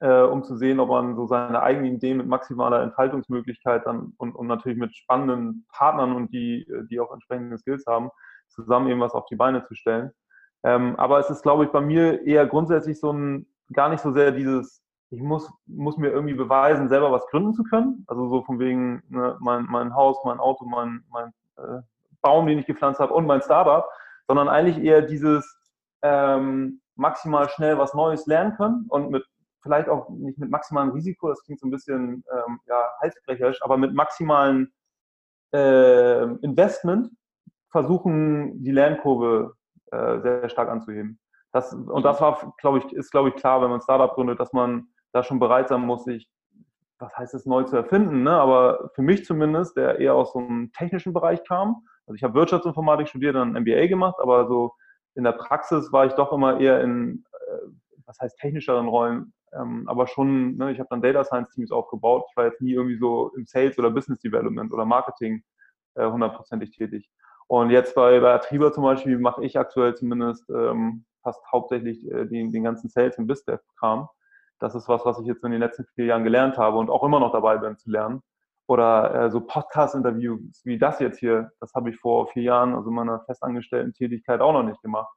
[0.00, 4.34] äh, um zu sehen, ob man so seine eigenen Ideen mit maximaler Entfaltungsmöglichkeit dann und,
[4.34, 8.10] und natürlich mit spannenden Partnern und die, die auch entsprechende Skills haben,
[8.48, 10.10] zusammen eben was auf die Beine zu stellen.
[10.62, 14.12] Ähm, aber es ist, glaube ich, bei mir eher grundsätzlich so ein, gar nicht so
[14.12, 18.04] sehr dieses, ich muss, muss mir irgendwie beweisen, selber was gründen zu können.
[18.08, 21.82] Also so von wegen ne, mein, mein Haus, mein Auto, mein, mein äh,
[22.20, 23.88] Baum, den ich gepflanzt habe und mein Startup,
[24.26, 25.56] sondern eigentlich eher dieses
[26.02, 29.24] ähm, maximal schnell was Neues lernen können und mit
[29.66, 33.76] vielleicht auch nicht mit maximalem Risiko, das klingt so ein bisschen ähm, ja, halsbrecherisch, aber
[33.76, 34.72] mit maximalen
[35.52, 37.10] äh, Investment
[37.70, 39.54] versuchen, die Lernkurve
[39.90, 41.18] äh, sehr stark anzuheben.
[41.52, 44.38] Das, und das war, glaube ich, ist, glaube ich, klar, wenn man ein Startup gründet,
[44.38, 46.28] dass man da schon bereit sein muss, sich,
[46.98, 48.30] was heißt es, neu zu erfinden, ne?
[48.30, 51.86] aber für mich zumindest, der eher aus so einem technischen Bereich kam.
[52.06, 54.74] Also ich habe Wirtschaftsinformatik studiert, dann MBA gemacht, aber so
[55.14, 57.68] in der Praxis war ich doch immer eher in, äh,
[58.04, 62.24] was heißt technischeren Rollen, ähm, aber schon, ne, ich habe dann Data Science Teams aufgebaut.
[62.30, 65.42] Ich war jetzt nie irgendwie so im Sales oder Business Development oder Marketing
[65.94, 67.10] äh, hundertprozentig tätig.
[67.48, 72.26] Und jetzt bei, bei Atriba zum Beispiel mache ich aktuell zumindest ähm, fast hauptsächlich äh,
[72.26, 74.08] den, den ganzen Sales- und BizDev-Kram
[74.58, 77.04] das ist was, was ich jetzt in den letzten vier Jahren gelernt habe und auch
[77.04, 78.22] immer noch dabei bin zu lernen.
[78.68, 82.90] Oder äh, so Podcast-Interviews wie das jetzt hier, das habe ich vor vier Jahren, also
[82.90, 85.12] meiner festangestellten Tätigkeit, auch noch nicht gemacht.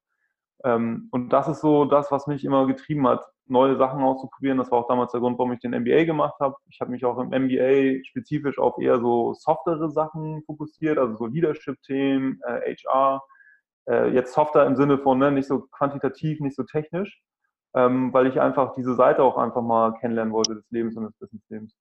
[0.64, 4.58] Ähm, und das ist so das, was mich immer getrieben hat, neue Sachen auszuprobieren.
[4.58, 6.56] Das war auch damals der Grund, warum ich den MBA gemacht habe.
[6.70, 11.26] Ich habe mich auch im MBA spezifisch auf eher so softere Sachen fokussiert, also so
[11.26, 13.24] Leadership-Themen, äh, HR.
[13.88, 17.24] Äh, jetzt softer im Sinne von ne, nicht so quantitativ, nicht so technisch
[17.76, 21.14] ähm, weil ich einfach diese Seite auch einfach mal kennenlernen wollte des Lebens und des
[21.14, 21.74] Businesslebens.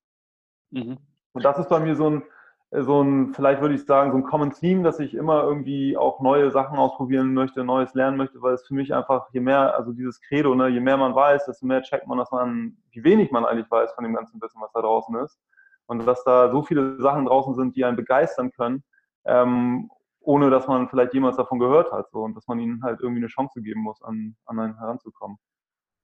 [0.70, 0.98] Mhm.
[1.32, 2.22] Und das ist bei mir so ein,
[2.70, 6.20] so ein, vielleicht würde ich sagen, so ein Common Theme, dass ich immer irgendwie auch
[6.20, 9.92] neue Sachen ausprobieren möchte, Neues lernen möchte, weil es für mich einfach, je mehr, also
[9.92, 13.30] dieses Credo, ne, je mehr man weiß, desto mehr checkt man, dass man, wie wenig
[13.30, 15.38] man eigentlich weiß von dem ganzen Wissen, was da draußen ist.
[15.86, 18.84] Und dass da so viele Sachen draußen sind, die einen begeistern können,
[19.24, 22.10] ähm, ohne dass man vielleicht jemals davon gehört hat.
[22.10, 25.38] So, und dass man ihnen halt irgendwie eine Chance geben muss, an, an einen heranzukommen.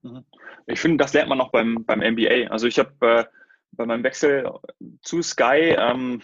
[0.00, 0.24] Mhm.
[0.66, 2.50] Ich finde, das lernt man noch beim, beim MBA.
[2.50, 3.24] Also ich habe äh,
[3.76, 4.50] bei meinem Wechsel
[5.02, 6.20] zu Sky ähm,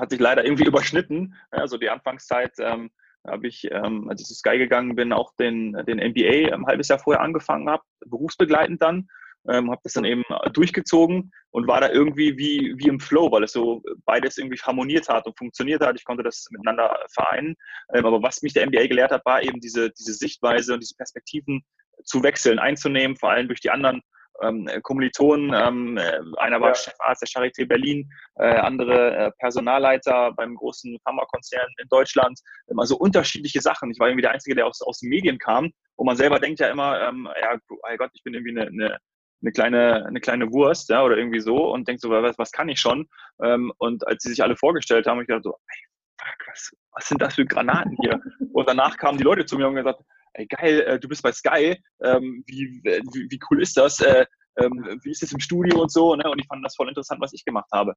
[0.00, 1.34] hat sich leider irgendwie überschnitten.
[1.50, 2.90] Also die Anfangszeit ähm,
[3.26, 6.88] habe ich, ähm, als ich zu Sky gegangen bin, auch den, den MBA ein halbes
[6.88, 9.08] Jahr vorher angefangen habe, berufsbegleitend dann.
[9.48, 13.42] Ähm, habe das dann eben durchgezogen und war da irgendwie wie, wie im Flow, weil
[13.42, 15.96] es so beides irgendwie harmoniert hat und funktioniert hat.
[15.96, 17.56] Ich konnte das miteinander vereinen.
[17.92, 20.94] Ähm, aber was mich der MBA gelehrt hat, war eben diese, diese Sichtweise und diese
[20.94, 21.64] Perspektiven
[22.04, 24.02] zu wechseln, einzunehmen, vor allem durch die anderen
[24.42, 25.52] ähm, Kommilitonen.
[25.54, 26.74] Ähm, äh, einer war ja.
[26.74, 32.38] Chefarzt der Charité Berlin, äh, andere äh, Personalleiter beim großen Pharmakonzern in Deutschland.
[32.70, 33.90] Ähm, also unterschiedliche Sachen.
[33.90, 36.60] Ich war irgendwie der Einzige, der aus, aus den Medien kam, wo man selber denkt
[36.60, 38.98] ja immer, ähm, ja, oh Gott, ich bin irgendwie eine, eine
[39.42, 42.68] eine kleine, eine kleine Wurst, ja, oder irgendwie so und denkt so, was, was kann
[42.68, 43.08] ich schon?
[43.42, 45.78] Ähm, und als sie sich alle vorgestellt haben, ich dachte so, ey,
[46.16, 48.20] fuck, was, was sind das für Granaten hier?
[48.52, 50.00] Und danach kamen die Leute zu mir und gesagt,
[50.34, 54.00] ey geil, äh, du bist bei Sky, ähm, wie, wie, wie, cool ist das?
[54.00, 54.26] Äh,
[54.58, 56.14] ähm, wie ist es im Studio und so?
[56.14, 56.30] Ne?
[56.30, 57.94] Und ich fand das voll interessant, was ich gemacht habe.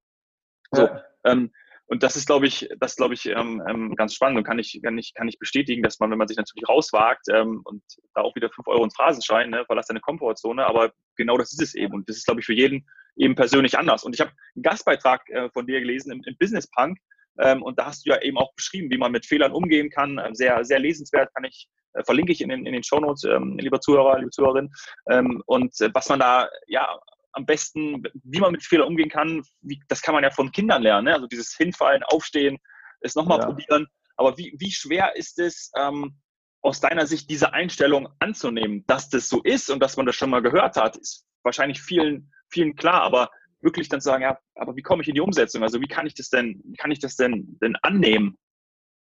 [0.72, 0.90] So,
[1.26, 1.52] ähm,
[1.88, 4.80] und das ist, glaube ich, das glaube ich ähm, ähm, ganz spannend und kann ich,
[4.84, 7.84] kann, ich, kann ich bestätigen, dass man, wenn man sich natürlich rauswagt ähm, und
[8.16, 11.62] da auch wieder fünf Euro ins Phrasenschein, ne, verlass deine Komfortzone, aber genau das ist
[11.62, 11.94] es eben.
[11.94, 14.04] Und das ist, glaube ich, für jeden eben persönlich anders.
[14.04, 16.98] Und ich habe einen Gastbeitrag äh, von dir gelesen im, im Business Punk.
[17.40, 20.18] Ähm, und da hast du ja eben auch beschrieben, wie man mit Fehlern umgehen kann.
[20.18, 23.58] Äh, sehr, sehr lesenswert, kann ich, äh, verlinke ich in den, in den Shownotes, ähm,
[23.58, 24.72] lieber Zuhörer, liebe Zuhörerin.
[25.10, 27.00] Ähm, und äh, was man da ja
[27.34, 30.84] am besten, wie man mit Fehlern umgehen kann, wie, das kann man ja von Kindern
[30.84, 31.06] lernen.
[31.06, 31.14] Ne?
[31.14, 32.58] Also dieses Hinfallen, Aufstehen,
[33.02, 33.46] es nochmal ja.
[33.46, 33.88] probieren.
[34.16, 36.18] Aber wie, wie schwer ist es, ähm,
[36.62, 40.32] aus deiner Sicht diese Einstellung anzunehmen, dass das so ist und dass man das schon
[40.32, 43.30] mal gehört hat, ist wahrscheinlich vielen, vielen klar, aber
[43.66, 45.64] wirklich dann sagen, ja, aber wie komme ich in die Umsetzung?
[45.64, 48.38] Also wie kann ich das denn, wie kann ich das denn, denn annehmen?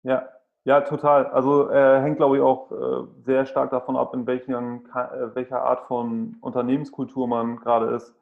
[0.03, 0.29] Ja,
[0.63, 1.25] ja, total.
[1.27, 5.63] Also äh, hängt, glaube ich, auch äh, sehr stark davon ab, in welchen, äh, welcher
[5.63, 8.13] Art von Unternehmenskultur man gerade ist.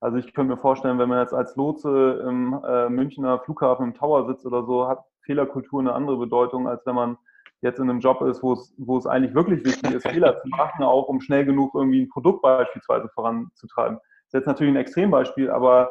[0.00, 3.94] Also ich könnte mir vorstellen, wenn man jetzt als Lotse im äh, Münchner Flughafen im
[3.94, 7.18] Tower sitzt oder so, hat Fehlerkultur eine andere Bedeutung, als wenn man
[7.62, 10.46] jetzt in einem Job ist, wo es, wo es eigentlich wirklich wichtig ist, Fehler zu
[10.48, 13.98] machen, auch um schnell genug irgendwie ein Produkt beispielsweise voranzutreiben.
[14.28, 15.90] Ist jetzt natürlich ein Extrembeispiel, aber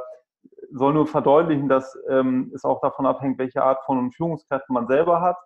[0.71, 5.21] soll nur verdeutlichen, dass ähm, es auch davon abhängt, welche Art von Führungskräften man selber
[5.21, 5.37] hat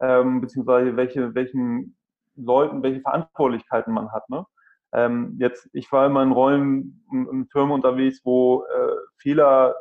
[0.00, 1.96] ähm, beziehungsweise welche, welchen
[2.36, 4.28] Leuten, welche Verantwortlichkeiten man hat.
[4.28, 4.46] Ne?
[4.92, 9.74] Ähm, jetzt, ich war immer in Rollen in, in Firmen unterwegs, wo äh, Fehler,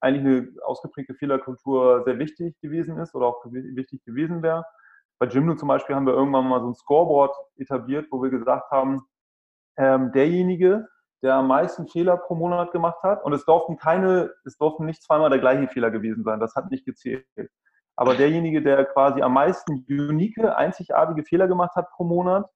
[0.00, 4.64] eigentlich eine ausgeprägte Fehlerkultur sehr wichtig gewesen ist oder auch wichtig gewesen wäre.
[5.18, 8.70] Bei Jimdo zum Beispiel haben wir irgendwann mal so ein Scoreboard etabliert, wo wir gesagt
[8.70, 9.00] haben,
[9.78, 10.86] ähm, derjenige,
[11.22, 15.02] der am meisten Fehler pro Monat gemacht hat, und es durften keine, es durften nicht
[15.02, 17.24] zweimal der gleiche Fehler gewesen sein, das hat nicht gezählt.
[17.96, 22.48] Aber derjenige, der quasi am meisten unique, einzigartige Fehler gemacht hat pro Monat,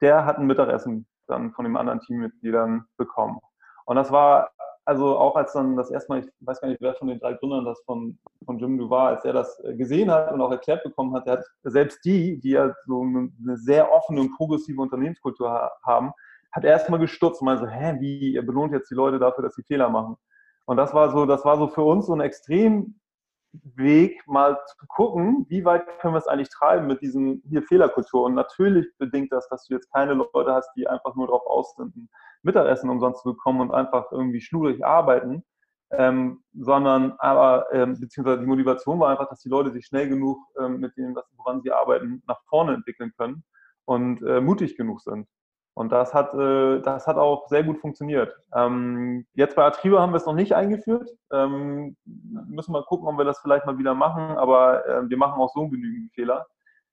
[0.00, 3.40] der hat ein Mittagessen dann von den anderen Teammitgliedern bekommen.
[3.86, 4.50] Und das war
[4.86, 7.34] also auch als dann das erste Mal, ich weiß gar nicht, wer von den drei
[7.34, 10.50] Gründern das von, von Jim Du war, als er das äh, gesehen hat und auch
[10.50, 14.80] erklärt bekommen hat, der hat selbst die, die ja so eine, sehr offene und progressive
[14.80, 16.12] Unternehmenskultur haben,
[16.54, 19.56] hat erstmal gestutzt und meinte so, hä, wie, ihr belohnt jetzt die Leute dafür, dass
[19.56, 20.16] sie Fehler machen.
[20.66, 23.00] Und das war so, das war so für uns so ein extrem
[23.76, 28.24] Weg, mal zu gucken, wie weit können wir es eigentlich treiben mit diesem hier Fehlerkultur.
[28.24, 31.74] Und natürlich bedingt das, dass du jetzt keine Leute hast, die einfach nur darauf aus
[31.76, 32.08] sind, ein
[32.42, 35.44] Mittagessen umsonst zu bekommen und einfach irgendwie schlurig arbeiten,
[35.90, 40.38] ähm, sondern aber, ähm, beziehungsweise die Motivation war einfach, dass die Leute sich schnell genug
[40.60, 43.44] ähm, mit dem, woran sie arbeiten, nach vorne entwickeln können
[43.84, 45.28] und äh, mutig genug sind.
[45.74, 48.32] Und das hat, äh, das hat auch sehr gut funktioniert.
[48.54, 51.10] Ähm, jetzt bei Atriba haben wir es noch nicht eingeführt.
[51.32, 55.40] Ähm, müssen wir gucken, ob wir das vielleicht mal wieder machen, aber äh, wir machen
[55.40, 56.46] auch so genügend Fehler.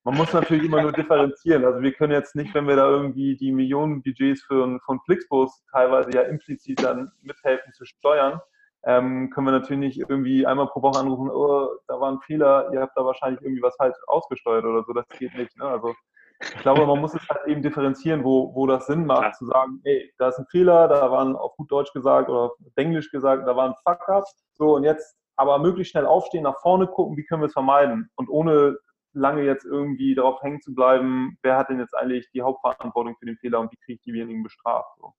[0.04, 1.64] Man muss natürlich immer nur differenzieren.
[1.64, 6.12] Also wir können jetzt nicht, wenn wir da irgendwie die Millionenbudgets für, von Flixbus teilweise
[6.12, 8.42] ja implizit dann mithelfen zu steuern,
[8.84, 12.72] ähm, können wir natürlich nicht irgendwie einmal pro Woche anrufen, oh, da war ein Fehler,
[12.74, 14.94] ihr habt da wahrscheinlich irgendwie was falsch ausgesteuert oder so.
[14.94, 15.56] Das geht nicht.
[15.58, 15.66] Ne?
[15.66, 15.94] Also
[16.42, 19.32] ich glaube, man muss es halt eben differenzieren, wo, wo das Sinn macht, ja.
[19.34, 22.58] zu sagen, ey, da ist ein Fehler, da waren auf gut Deutsch gesagt oder auf
[22.76, 24.26] Englisch gesagt, da war ein Fuck-up.
[24.54, 28.10] So, und jetzt aber möglichst schnell aufstehen, nach vorne gucken, wie können wir es vermeiden?
[28.16, 28.78] Und ohne
[29.14, 33.26] lange jetzt irgendwie darauf hängen zu bleiben, wer hat denn jetzt eigentlich die Hauptverantwortung für
[33.26, 34.96] den Fehler und wie kriege ich diejenigen bestraft?
[34.98, 35.14] So.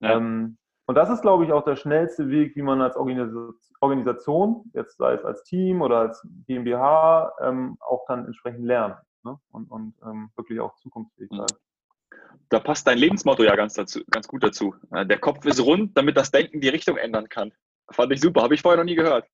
[0.00, 0.16] Ja.
[0.16, 4.96] Ähm, und das ist, glaube ich, auch der schnellste Weg, wie man als Organisation, jetzt
[4.96, 9.38] sei es als Team oder als GmbH, ähm, auch dann entsprechend lernt ne?
[9.52, 11.46] und, und ähm, wirklich auch zukunftsfähig sein.
[12.48, 14.74] Da passt dein Lebensmotto ja ganz, dazu, ganz gut dazu.
[14.90, 17.52] Der Kopf ist rund, damit das Denken die Richtung ändern kann.
[17.90, 19.26] Fand ich super, habe ich vorher noch nie gehört.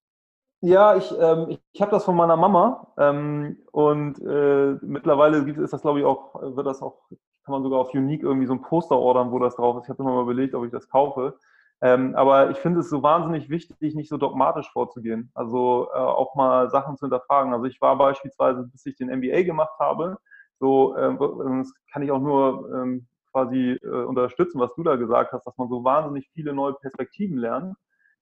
[0.61, 5.59] Ja, ich, ähm, ich, ich habe das von meiner Mama ähm, und äh, mittlerweile gibt,
[5.59, 7.07] ist das, glaube ich, auch, wird das auch,
[7.43, 9.83] kann man sogar auf Unique irgendwie so ein Poster ordern, wo das drauf ist.
[9.83, 11.37] Ich habe immer mal überlegt, ob ich das kaufe.
[11.81, 15.31] Ähm, aber ich finde es so wahnsinnig wichtig, nicht so dogmatisch vorzugehen.
[15.35, 17.53] Also äh, auch mal Sachen zu hinterfragen.
[17.53, 20.17] Also ich war beispielsweise, bis ich den MBA gemacht habe,
[20.59, 25.33] so äh, das kann ich auch nur ähm, quasi äh, unterstützen, was du da gesagt
[25.33, 27.75] hast, dass man so wahnsinnig viele neue Perspektiven lernt.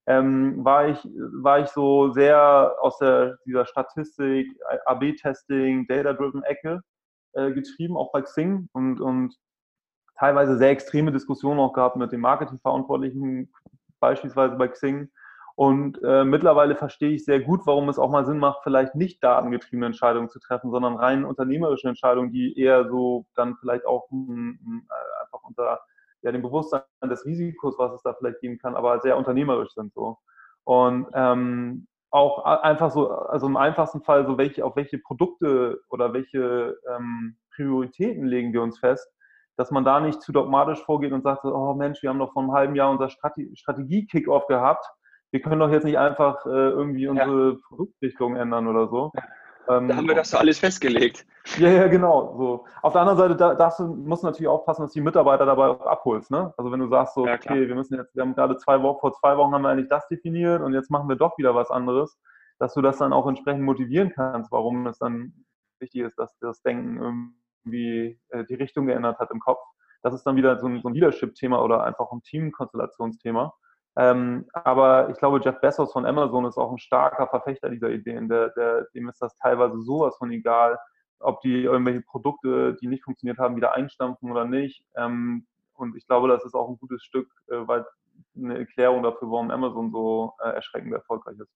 [0.08, 4.48] Ähm, war ich war ich so sehr aus der dieser Statistik,
[4.86, 6.82] AB-Testing, Data-driven Ecke
[7.34, 9.36] äh, getrieben, auch bei Xing und und
[10.18, 13.52] teilweise sehr extreme Diskussionen auch gehabt mit den Marketingverantwortlichen,
[14.00, 15.10] beispielsweise bei Xing.
[15.56, 19.24] Und äh, mittlerweile verstehe ich sehr gut, warum es auch mal Sinn macht, vielleicht nicht
[19.24, 24.28] datengetriebene Entscheidungen zu treffen, sondern rein unternehmerische Entscheidungen, die eher so dann vielleicht auch mh,
[24.28, 24.88] hm, mh, hm,
[25.24, 25.80] einfach unter
[26.24, 29.94] ja, dem Bewusstsein des Risikos, was es da vielleicht geben kann, aber sehr unternehmerisch sind
[29.94, 30.18] so.
[30.66, 36.14] Und ähm, auch einfach so, also im einfachsten Fall so, welche, auf welche Produkte oder
[36.14, 39.08] welche ähm, Prioritäten legen wir uns fest,
[39.58, 42.44] dass man da nicht zu dogmatisch vorgeht und sagt, oh Mensch, wir haben doch vor
[42.44, 44.86] einem halben Jahr unser Strategie-Kick-Off gehabt.
[45.32, 47.58] wir können doch jetzt nicht einfach äh, irgendwie unsere ja.
[47.68, 49.12] Produktrichtung ändern oder so.
[49.68, 51.26] Ähm, da haben wir das so alles festgelegt.
[51.58, 52.36] Ja, ja, genau.
[52.38, 52.66] So.
[52.82, 55.46] Auf der anderen Seite da, darfst du, musst du natürlich aufpassen, dass du die Mitarbeiter
[55.46, 56.32] dabei auch abholst.
[56.32, 56.54] Ne?
[56.58, 59.00] Also wenn du sagst, so, ja, okay, wir müssen jetzt, wir haben gerade zwei Wochen,
[59.00, 61.72] vor zwei Wochen haben wir eigentlich das definiert und jetzt machen wir doch wieder was
[61.72, 62.18] anderes,
[62.60, 65.46] dass du das dann auch entsprechend motivieren kannst, warum es dann
[65.80, 69.62] wichtig ist, dass das Denken irgendwie äh, die Richtung geändert hat im Kopf.
[70.04, 73.54] Das ist dann wieder so ein, so ein Leadership-Thema oder einfach ein Teamkonstellationsthema.
[73.98, 78.28] Ähm, aber ich glaube, Jeff Bezos von Amazon ist auch ein starker Verfechter dieser Ideen.
[78.30, 80.78] Der, der, dem ist das teilweise sowas von egal,
[81.20, 84.86] ob die irgendwelche Produkte, die nicht funktioniert haben, wieder einstampfen oder nicht.
[84.96, 87.86] Ähm, und ich glaube, das ist auch ein gutes Stück äh, weil
[88.36, 91.52] eine Erklärung dafür, warum Amazon so äh, erschreckend erfolgreich ist.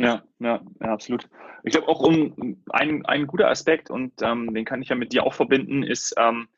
[0.00, 1.28] Ja, ja, ja, absolut.
[1.62, 5.12] Ich glaube auch um ein, ein guter Aspekt, und ähm, den kann ich ja mit
[5.12, 6.48] dir auch verbinden, ist ähm,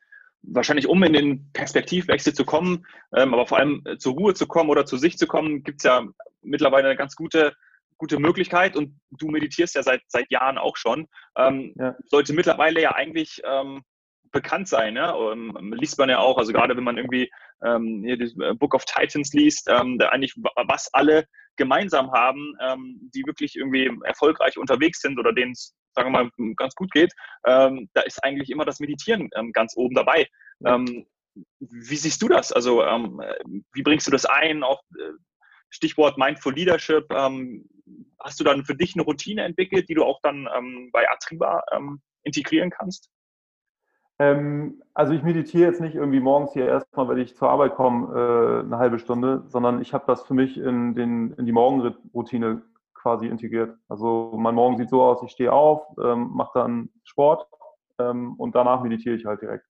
[0.42, 4.46] wahrscheinlich, um in den Perspektivwechsel zu kommen, ähm, aber vor allem äh, zur Ruhe zu
[4.46, 6.06] kommen oder zu sich zu kommen, gibt es ja
[6.42, 7.52] mittlerweile eine ganz gute,
[7.98, 11.08] gute Möglichkeit und du meditierst ja seit, seit Jahren auch schon.
[11.36, 11.96] Ähm, ja.
[12.06, 13.82] Sollte mittlerweile ja eigentlich ähm,
[14.30, 14.96] bekannt sein.
[14.96, 15.10] Ja?
[15.10, 17.30] Und, ähm, liest man ja auch, also gerade wenn man irgendwie
[17.64, 20.34] ähm, hier das äh, Book of Titans liest, ähm, da eigentlich
[20.66, 21.26] was alle
[21.56, 26.54] gemeinsam haben, ähm, die wirklich irgendwie erfolgreich unterwegs sind oder denen es, sagen wir mal,
[26.56, 27.12] ganz gut geht,
[27.46, 30.28] ähm, da ist eigentlich immer das Meditieren ähm, ganz oben dabei.
[30.64, 31.06] Ähm,
[31.60, 32.52] wie siehst du das?
[32.52, 33.20] Also ähm,
[33.72, 34.62] wie bringst du das ein?
[34.62, 35.12] Auch äh,
[35.70, 37.06] Stichwort Mindful Leadership.
[37.10, 37.68] Ähm,
[38.20, 40.46] hast du dann für dich eine Routine entwickelt, die du auch dann
[40.92, 41.62] bei Atriba
[42.22, 43.10] integrieren kannst?
[44.22, 48.14] Ähm, also ich meditiere jetzt nicht irgendwie morgens hier erstmal, wenn ich zur Arbeit komme,
[48.14, 52.62] äh, eine halbe Stunde, sondern ich habe das für mich in, den, in die Morgenroutine
[52.94, 53.76] quasi integriert.
[53.88, 57.48] Also mein Morgen sieht so aus, ich stehe auf, ähm, mache dann Sport
[57.98, 59.66] ähm, und danach meditiere ich halt direkt.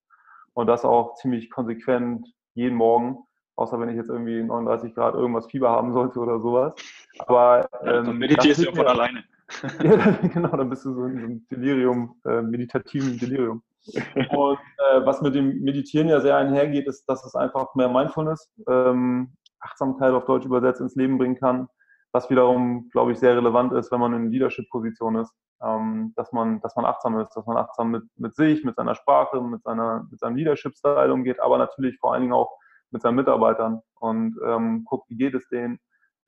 [0.52, 3.20] Und das auch ziemlich konsequent jeden Morgen,
[3.56, 6.74] außer wenn ich jetzt irgendwie 39 Grad irgendwas Fieber haben sollte oder sowas.
[7.20, 9.24] Aber ähm, dann meditierst du ja von alleine.
[9.82, 13.62] ja, genau, dann bist du so in so einem Delirium, äh, meditativen Delirium.
[13.86, 18.50] Und äh, was mit dem Meditieren ja sehr einhergeht, ist, dass es einfach mehr Mindfulness,
[18.68, 21.68] ähm, Achtsamkeit auf Deutsch übersetzt, ins Leben bringen kann,
[22.12, 26.60] was wiederum, glaube ich, sehr relevant ist, wenn man in Leadership-Position ist, ähm, dass, man,
[26.60, 30.06] dass man achtsam ist, dass man achtsam mit, mit sich, mit seiner Sprache, mit, seiner,
[30.10, 32.50] mit seinem Leadership-Style umgeht, aber natürlich vor allen Dingen auch
[32.90, 35.78] mit seinen Mitarbeitern und ähm, guckt, wie geht es denen,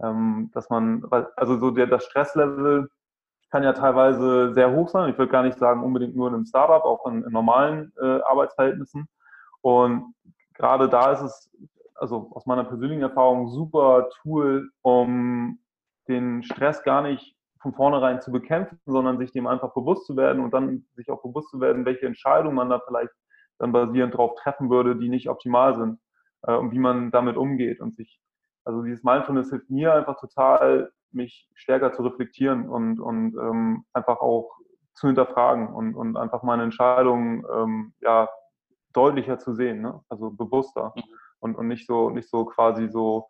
[0.02, 1.04] ähm, dass man,
[1.36, 2.88] also so der, das Stresslevel
[3.54, 5.10] kann ja teilweise sehr hoch sein.
[5.10, 8.20] Ich würde gar nicht sagen unbedingt nur in einem Startup, auch in, in normalen äh,
[8.22, 9.06] Arbeitsverhältnissen.
[9.60, 10.12] Und
[10.54, 11.50] gerade da ist es,
[11.94, 15.60] also aus meiner persönlichen Erfahrung, super Tool, um
[16.08, 20.42] den Stress gar nicht von vornherein zu bekämpfen, sondern sich dem einfach bewusst zu werden
[20.42, 23.12] und dann sich auch bewusst zu werden, welche Entscheidungen man da vielleicht
[23.60, 26.00] dann basierend darauf treffen würde, die nicht optimal sind
[26.42, 28.18] äh, und wie man damit umgeht und sich,
[28.64, 34.20] also dieses Mindfulness hilft mir einfach total, mich stärker zu reflektieren und, und ähm, einfach
[34.20, 34.50] auch
[34.94, 38.28] zu hinterfragen und, und einfach meine Entscheidungen ähm, ja,
[38.92, 40.00] deutlicher zu sehen, ne?
[40.08, 41.02] also bewusster mhm.
[41.40, 43.28] und, und nicht so, nicht so quasi so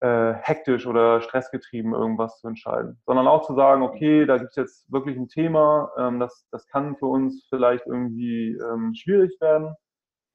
[0.00, 4.56] äh, hektisch oder stressgetrieben irgendwas zu entscheiden, sondern auch zu sagen, okay, da gibt es
[4.56, 9.74] jetzt wirklich ein Thema, ähm, das, das kann für uns vielleicht irgendwie ähm, schwierig werden,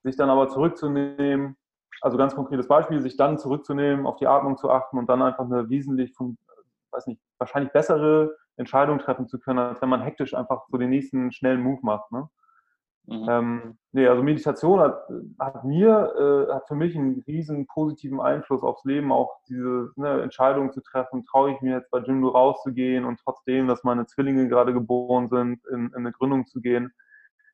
[0.02, 1.56] sich dann aber zurückzunehmen,
[2.00, 5.44] also ganz konkretes Beispiel, sich dann zurückzunehmen, auf die Atmung zu achten und dann einfach
[5.44, 6.14] eine wesentlich
[6.92, 10.90] weiß nicht, wahrscheinlich bessere Entscheidungen treffen zu können, als wenn man hektisch einfach so den
[10.90, 12.10] nächsten schnellen Move macht.
[12.12, 12.28] Ne?
[13.06, 13.26] Mhm.
[13.28, 18.62] Ähm, nee, also Meditation hat, hat mir, äh, hat für mich einen riesen positiven Einfluss
[18.62, 23.04] aufs Leben, auch diese ne, Entscheidung zu treffen, traue ich mir jetzt bei Jimdo rauszugehen
[23.04, 26.92] und trotzdem, dass meine Zwillinge gerade geboren sind, in, in eine Gründung zu gehen,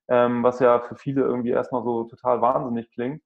[0.09, 3.23] ähm, was ja für viele irgendwie erstmal so total wahnsinnig klingt,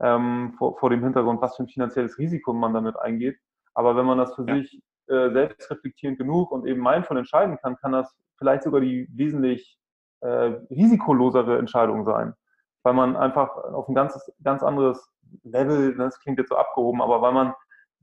[0.00, 3.38] ähm, vor, vor dem Hintergrund, was für ein finanzielles Risiko man damit eingeht.
[3.74, 4.56] Aber wenn man das für ja.
[4.56, 9.78] sich äh, selbstreflektierend genug und eben mindful entscheiden kann, kann das vielleicht sogar die wesentlich
[10.20, 12.34] äh, risikolosere Entscheidung sein.
[12.82, 15.10] Weil man einfach auf ein ganz, ganz anderes
[15.42, 17.54] Level, ne, das klingt jetzt so abgehoben, aber weil man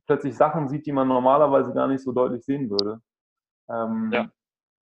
[0.05, 3.01] plötzlich Sachen sieht, die man normalerweise gar nicht so deutlich sehen würde.
[3.69, 4.29] Ähm, ja.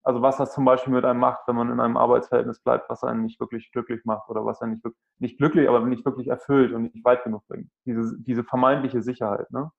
[0.03, 3.05] Also was das zum Beispiel mit einem macht, wenn man in einem Arbeitsverhältnis bleibt, was
[3.05, 6.29] einen nicht wirklich glücklich macht oder was einen nicht, wirklich, nicht glücklich, aber nicht wirklich
[6.29, 7.71] erfüllt und nicht weit genug bringt.
[7.85, 9.51] Diese, diese vermeintliche Sicherheit.
[9.51, 9.71] Ne?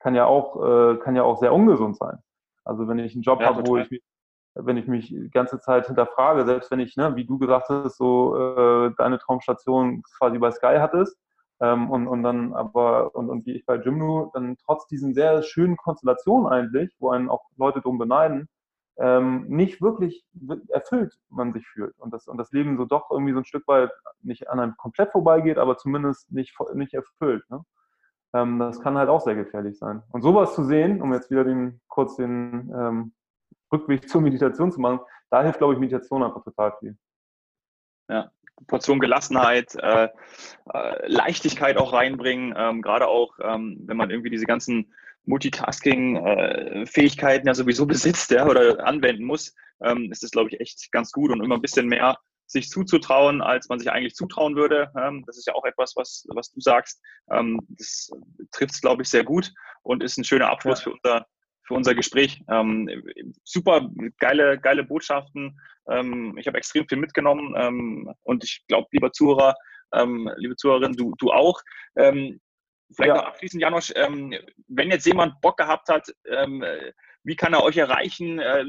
[0.00, 2.18] Kann ja auch, äh, kann ja auch sehr ungesund sein.
[2.64, 4.02] Also wenn ich einen Job ja, habe, wo ich mich,
[4.54, 7.96] wenn ich mich die ganze Zeit hinterfrage, selbst wenn ich, ne, wie du gesagt hast,
[7.96, 11.16] so äh, deine Traumstation quasi bei Sky hattest,
[11.60, 15.42] ähm, und, und dann aber, und, und wie ich bei Jimnu, dann trotz diesen sehr
[15.42, 18.48] schönen Konstellationen eigentlich, wo einen auch Leute drum beneiden,
[18.98, 20.24] ähm, nicht wirklich
[20.68, 23.66] erfüllt man sich fühlt und das, und das Leben so doch irgendwie so ein Stück
[23.68, 23.90] weit
[24.22, 27.48] nicht an einem komplett vorbeigeht, aber zumindest nicht, nicht erfüllt.
[27.48, 27.62] Ne?
[28.34, 30.02] Ähm, das kann halt auch sehr gefährlich sein.
[30.12, 33.12] Und sowas zu sehen, um jetzt wieder den, kurz den ähm,
[33.72, 35.00] Rückweg zur Meditation zu machen,
[35.30, 36.96] da hilft, glaube ich, Meditation einfach total viel.
[38.08, 38.30] Ja,
[38.66, 40.08] Portion Gelassenheit, äh,
[40.72, 44.92] äh, Leichtigkeit auch reinbringen, ähm, gerade auch, ähm, wenn man irgendwie diese ganzen
[45.26, 50.90] Multitasking-Fähigkeiten äh, ja sowieso besitzt ja, oder anwenden muss, ähm, ist das, glaube ich, echt
[50.90, 52.16] ganz gut und immer ein bisschen mehr
[52.48, 54.90] sich zuzutrauen, als man sich eigentlich zutrauen würde.
[54.98, 57.00] Ähm, das ist ja auch etwas, was, was du sagst.
[57.30, 58.10] Ähm, das
[58.52, 60.84] trifft es, glaube ich, sehr gut und ist ein schöner Abschluss ja.
[60.84, 61.26] für unser
[61.68, 62.42] für unser Gespräch.
[62.50, 62.88] Ähm,
[63.44, 65.60] super geile, geile Botschaften.
[65.90, 69.54] Ähm, ich habe extrem viel mitgenommen ähm, und ich glaube, lieber Zuhörer,
[69.92, 71.60] ähm, liebe Zuhörerin, du, du auch.
[71.96, 72.40] Ähm,
[72.96, 73.16] vielleicht ja.
[73.16, 74.34] noch abschließend, Janosch, ähm,
[74.68, 76.08] wenn jetzt jemand Bock gehabt hat,
[77.24, 78.38] wie kann er euch erreichen?
[78.38, 78.64] Er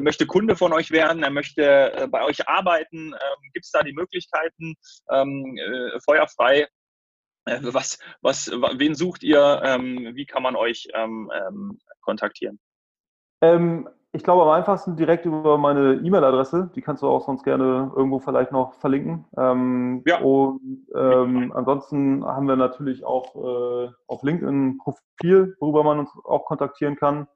[0.00, 3.14] möchte Kunde von euch werden, er möchte äh, bei euch arbeiten.
[3.52, 4.74] Gibt es da die Möglichkeiten?
[5.08, 6.66] Äh, feuerfrei
[7.44, 9.60] äh, was, was, wen sucht ihr?
[9.64, 12.58] Ähm, wie kann man euch ähm, ähm, kontaktieren?
[13.40, 16.70] Ähm, ich glaube am einfachsten direkt über meine E-Mail-Adresse.
[16.74, 19.24] Die kannst du auch sonst gerne irgendwo vielleicht noch verlinken.
[19.36, 20.20] Ähm, ja.
[20.20, 26.10] Und ähm, ansonsten haben wir natürlich auch äh, auf LinkedIn ein Profil, worüber man uns
[26.24, 27.26] auch kontaktieren kann.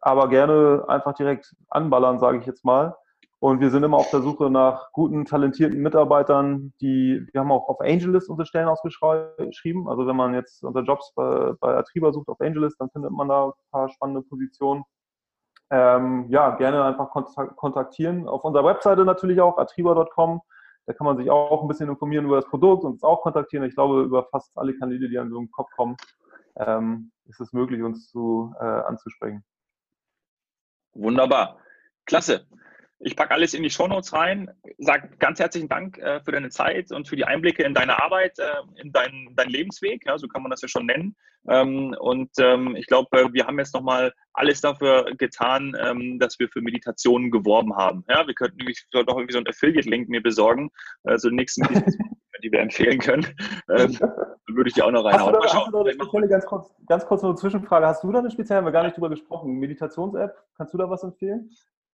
[0.00, 2.96] Aber gerne einfach direkt anballern, sage ich jetzt mal.
[3.40, 7.68] Und wir sind immer auf der Suche nach guten, talentierten Mitarbeitern, die, wir haben auch
[7.70, 9.88] auf AngelList unsere Stellen ausgeschrieben.
[9.88, 13.28] Also wenn man jetzt unter Jobs bei, bei Atriba sucht auf AngelList, dann findet man
[13.28, 14.84] da ein paar spannende Positionen.
[15.70, 17.08] Ähm, ja, gerne einfach
[17.56, 18.28] kontaktieren.
[18.28, 20.42] Auf unserer Webseite natürlich auch, atriba.com.
[20.84, 23.64] Da kann man sich auch ein bisschen informieren über das Produkt und uns auch kontaktieren.
[23.64, 25.96] Ich glaube, über fast alle Kanäle, die an so einen Kopf kommen,
[26.56, 29.44] ähm, ist es möglich, uns zu, äh, anzusprechen.
[30.94, 31.58] Wunderbar.
[32.06, 32.46] Klasse.
[33.02, 34.50] Ich packe alles in die Shownotes rein.
[34.76, 38.38] Sag ganz herzlichen Dank äh, für deine Zeit und für die Einblicke in deine Arbeit,
[38.38, 40.04] äh, in deinen dein Lebensweg.
[40.04, 41.16] Ja, so kann man das ja schon nennen.
[41.48, 46.38] Ähm, und ähm, ich glaube, äh, wir haben jetzt nochmal alles dafür getan, ähm, dass
[46.38, 48.04] wir für Meditationen geworben haben.
[48.08, 50.70] Ja, wir könnten nämlich doch irgendwie so einen Affiliate-Link mir besorgen,
[51.04, 51.62] also nächsten,
[52.40, 53.26] die wir empfehlen können.
[53.68, 53.96] Ähm,
[54.54, 55.34] würde ich dir auch noch reinhauen.
[55.34, 57.86] Hast du da, hast du da ganz kurz, ganz kurz eine Zwischenfrage.
[57.86, 60.36] Hast du da eine spezielle, haben wir gar nicht drüber gesprochen, Meditations-App?
[60.56, 61.50] Kannst du da was empfehlen?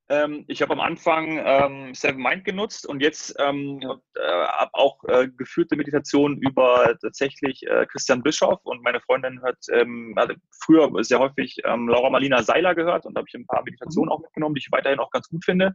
[0.09, 5.03] Ähm, ich habe am Anfang ähm, Seven Mind genutzt und jetzt ähm, äh, habe auch
[5.09, 10.34] äh, geführte Meditationen über tatsächlich äh, Christian Bischoff und meine Freundin hat ähm, also
[10.64, 14.20] früher sehr häufig ähm, Laura Marlina Seiler gehört und habe ich ein paar Meditationen auch
[14.20, 15.74] mitgenommen, die ich weiterhin auch ganz gut finde.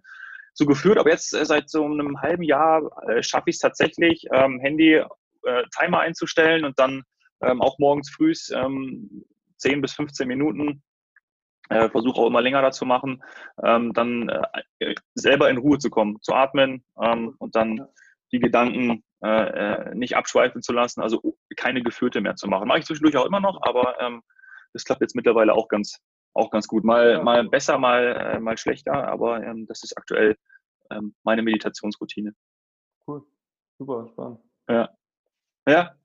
[0.53, 4.25] So geführt, aber jetzt äh, seit so einem halben Jahr äh, schaffe ich es tatsächlich,
[4.31, 7.03] ähm, Handy äh, Timer einzustellen und dann
[7.43, 10.83] auch morgens früh 10 bis 15 Minuten
[11.71, 13.23] äh, versuche auch immer länger dazu machen,
[13.63, 14.29] ähm, dann
[14.79, 17.87] äh, selber in Ruhe zu kommen, zu atmen ähm, und dann
[18.31, 22.67] die Gedanken äh, nicht abschweifen zu lassen, also keine Geführte mehr zu machen.
[22.67, 24.21] Mache ich zwischendurch auch immer noch, aber ähm,
[24.73, 25.99] das klappt jetzt mittlerweile auch ganz,
[26.33, 26.83] auch ganz gut.
[26.83, 30.37] Mal, mal besser, mal, äh, mal schlechter, aber ähm, das ist aktuell
[30.89, 32.33] ähm, meine Meditationsroutine.
[33.07, 33.23] Cool,
[33.77, 34.39] super, spannend.
[34.69, 34.89] Ja.
[35.67, 35.95] Ja,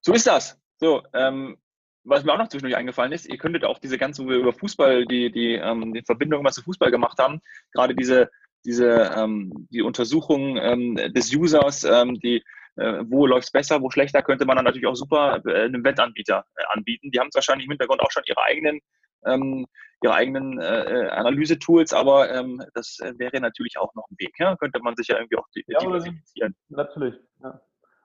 [0.00, 0.60] so ist das.
[0.76, 1.56] So, ähm,
[2.04, 5.30] was mir auch noch zwischendurch eingefallen ist, ihr könntet auch diese ganzen über Fußball, die,
[5.30, 7.40] die, ähm, die Verbindung, was wir Fußball gemacht haben,
[7.72, 8.28] gerade diese,
[8.64, 12.42] diese ähm, die Untersuchung ähm, des Users, ähm, die
[12.76, 15.84] äh, wo läuft es besser, wo schlechter, könnte man dann natürlich auch super äh, einem
[15.84, 17.10] Wettanbieter äh, anbieten.
[17.10, 18.80] Die haben es wahrscheinlich im Hintergrund auch schon ihre eigenen
[19.26, 19.66] ähm,
[20.02, 24.34] ihre eigenen äh, äh Analyse-Tools, aber ähm, das äh, wäre natürlich auch noch ein Weg.
[24.38, 24.56] Ja?
[24.56, 26.54] Könnte man sich ja irgendwie auch ja, diversifizieren.
[26.68, 27.60] Natürlich, ja.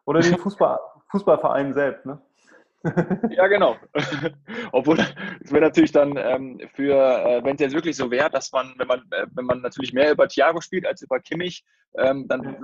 [0.06, 0.80] Oder den Fußball,
[1.12, 2.22] Fußballverein selbst, ne?
[3.32, 3.76] ja, genau.
[4.72, 8.52] Obwohl es wäre natürlich dann ähm, für, äh, wenn es jetzt wirklich so wäre, dass
[8.52, 11.66] man, wenn man, äh, wenn man natürlich mehr über Thiago spielt als über Kimmich,
[11.98, 12.58] ähm, dann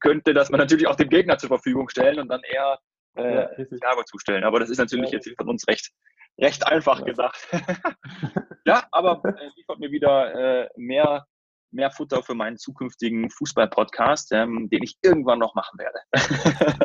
[0.00, 2.78] könnte das man natürlich auch dem Gegner zur Verfügung stellen und dann eher
[3.16, 4.44] äh, ja, Thiago zustellen.
[4.44, 5.18] Aber das ist natürlich ja.
[5.18, 5.90] jetzt von uns recht,
[6.38, 7.04] recht einfach ja.
[7.04, 7.48] gesagt.
[8.66, 11.26] ja, aber äh, liefert mir wieder äh, mehr,
[11.70, 15.98] mehr Futter für meinen zukünftigen Fußball-Podcast, ähm, den ich irgendwann noch machen werde.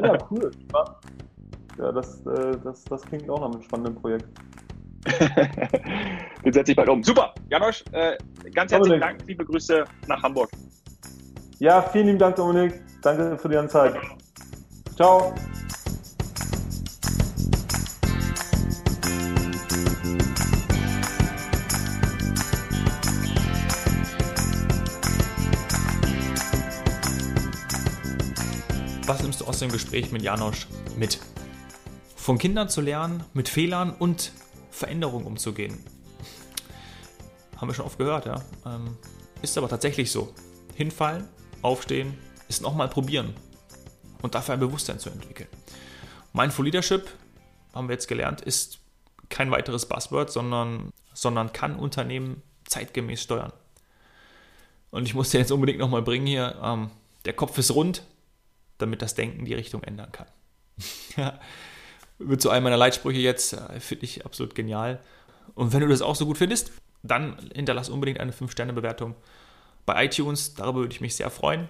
[0.05, 0.51] ja, cool.
[1.77, 4.27] Ja, das, äh, das, das klingt auch nach einem spannenden Projekt.
[6.43, 7.01] Den setze ich bald um.
[7.03, 8.17] Super, Janosch, äh,
[8.53, 10.49] ganz herzlichen Dank, liebe Grüße nach Hamburg.
[11.59, 12.81] Ja, vielen lieben Dank, Dominik.
[13.01, 13.95] Danke für die Zeit.
[14.95, 15.33] Ciao.
[29.29, 30.65] Nimmst du aus dem Gespräch mit Janosch
[30.97, 31.19] mit?
[32.15, 34.31] Von Kindern zu lernen, mit Fehlern und
[34.71, 35.77] Veränderungen umzugehen.
[37.55, 38.43] Haben wir schon oft gehört, ja.
[38.65, 38.97] Ähm,
[39.43, 40.33] ist aber tatsächlich so.
[40.73, 41.27] Hinfallen,
[41.61, 42.17] aufstehen,
[42.47, 43.35] ist nochmal probieren
[44.23, 45.49] und dafür ein Bewusstsein zu entwickeln.
[46.33, 47.07] Mindful Leadership
[47.75, 48.79] haben wir jetzt gelernt, ist
[49.29, 53.53] kein weiteres Buzzword, sondern, sondern kann Unternehmen zeitgemäß steuern.
[54.89, 56.89] Und ich muss dir jetzt unbedingt nochmal bringen hier, ähm,
[57.25, 58.01] der Kopf ist rund,
[58.79, 60.27] damit das Denken die Richtung ändern kann.
[61.15, 61.39] ja,
[62.17, 64.99] wird zu einem meiner Leitsprüche jetzt, finde ich absolut genial.
[65.55, 66.71] Und wenn du das auch so gut findest,
[67.03, 69.15] dann hinterlass unbedingt eine 5-Sterne-Bewertung
[69.85, 70.53] bei iTunes.
[70.53, 71.69] Darüber würde ich mich sehr freuen.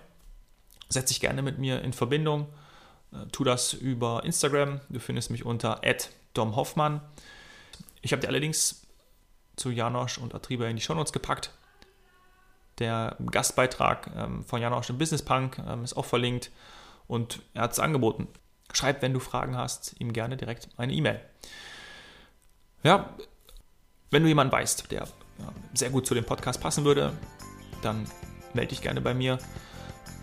[0.90, 2.48] Setz dich gerne mit mir in Verbindung.
[3.14, 4.82] Äh, tu das über Instagram.
[4.90, 5.82] Du findest mich unter
[6.34, 7.02] domhoffmann.
[8.02, 8.88] Ich habe dir allerdings
[9.56, 11.52] zu Janosch und Atriba in die Shownotes gepackt.
[12.80, 16.50] Der Gastbeitrag ähm, von Janosch im Business Punk ähm, ist auch verlinkt
[17.10, 18.28] und er hat es angeboten.
[18.72, 21.20] Schreib, wenn du Fragen hast, ihm gerne direkt eine E-Mail.
[22.84, 23.16] Ja,
[24.12, 25.08] wenn du jemanden weißt, der
[25.74, 27.14] sehr gut zu dem Podcast passen würde,
[27.82, 28.06] dann
[28.54, 29.40] melde dich gerne bei mir.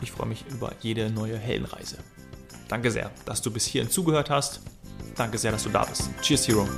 [0.00, 1.98] Ich freue mich über jede neue Heldenreise.
[2.68, 4.60] Danke sehr, dass du bis hierhin zugehört hast.
[5.16, 6.08] Danke sehr, dass du da bist.
[6.22, 6.68] Cheers, Hero.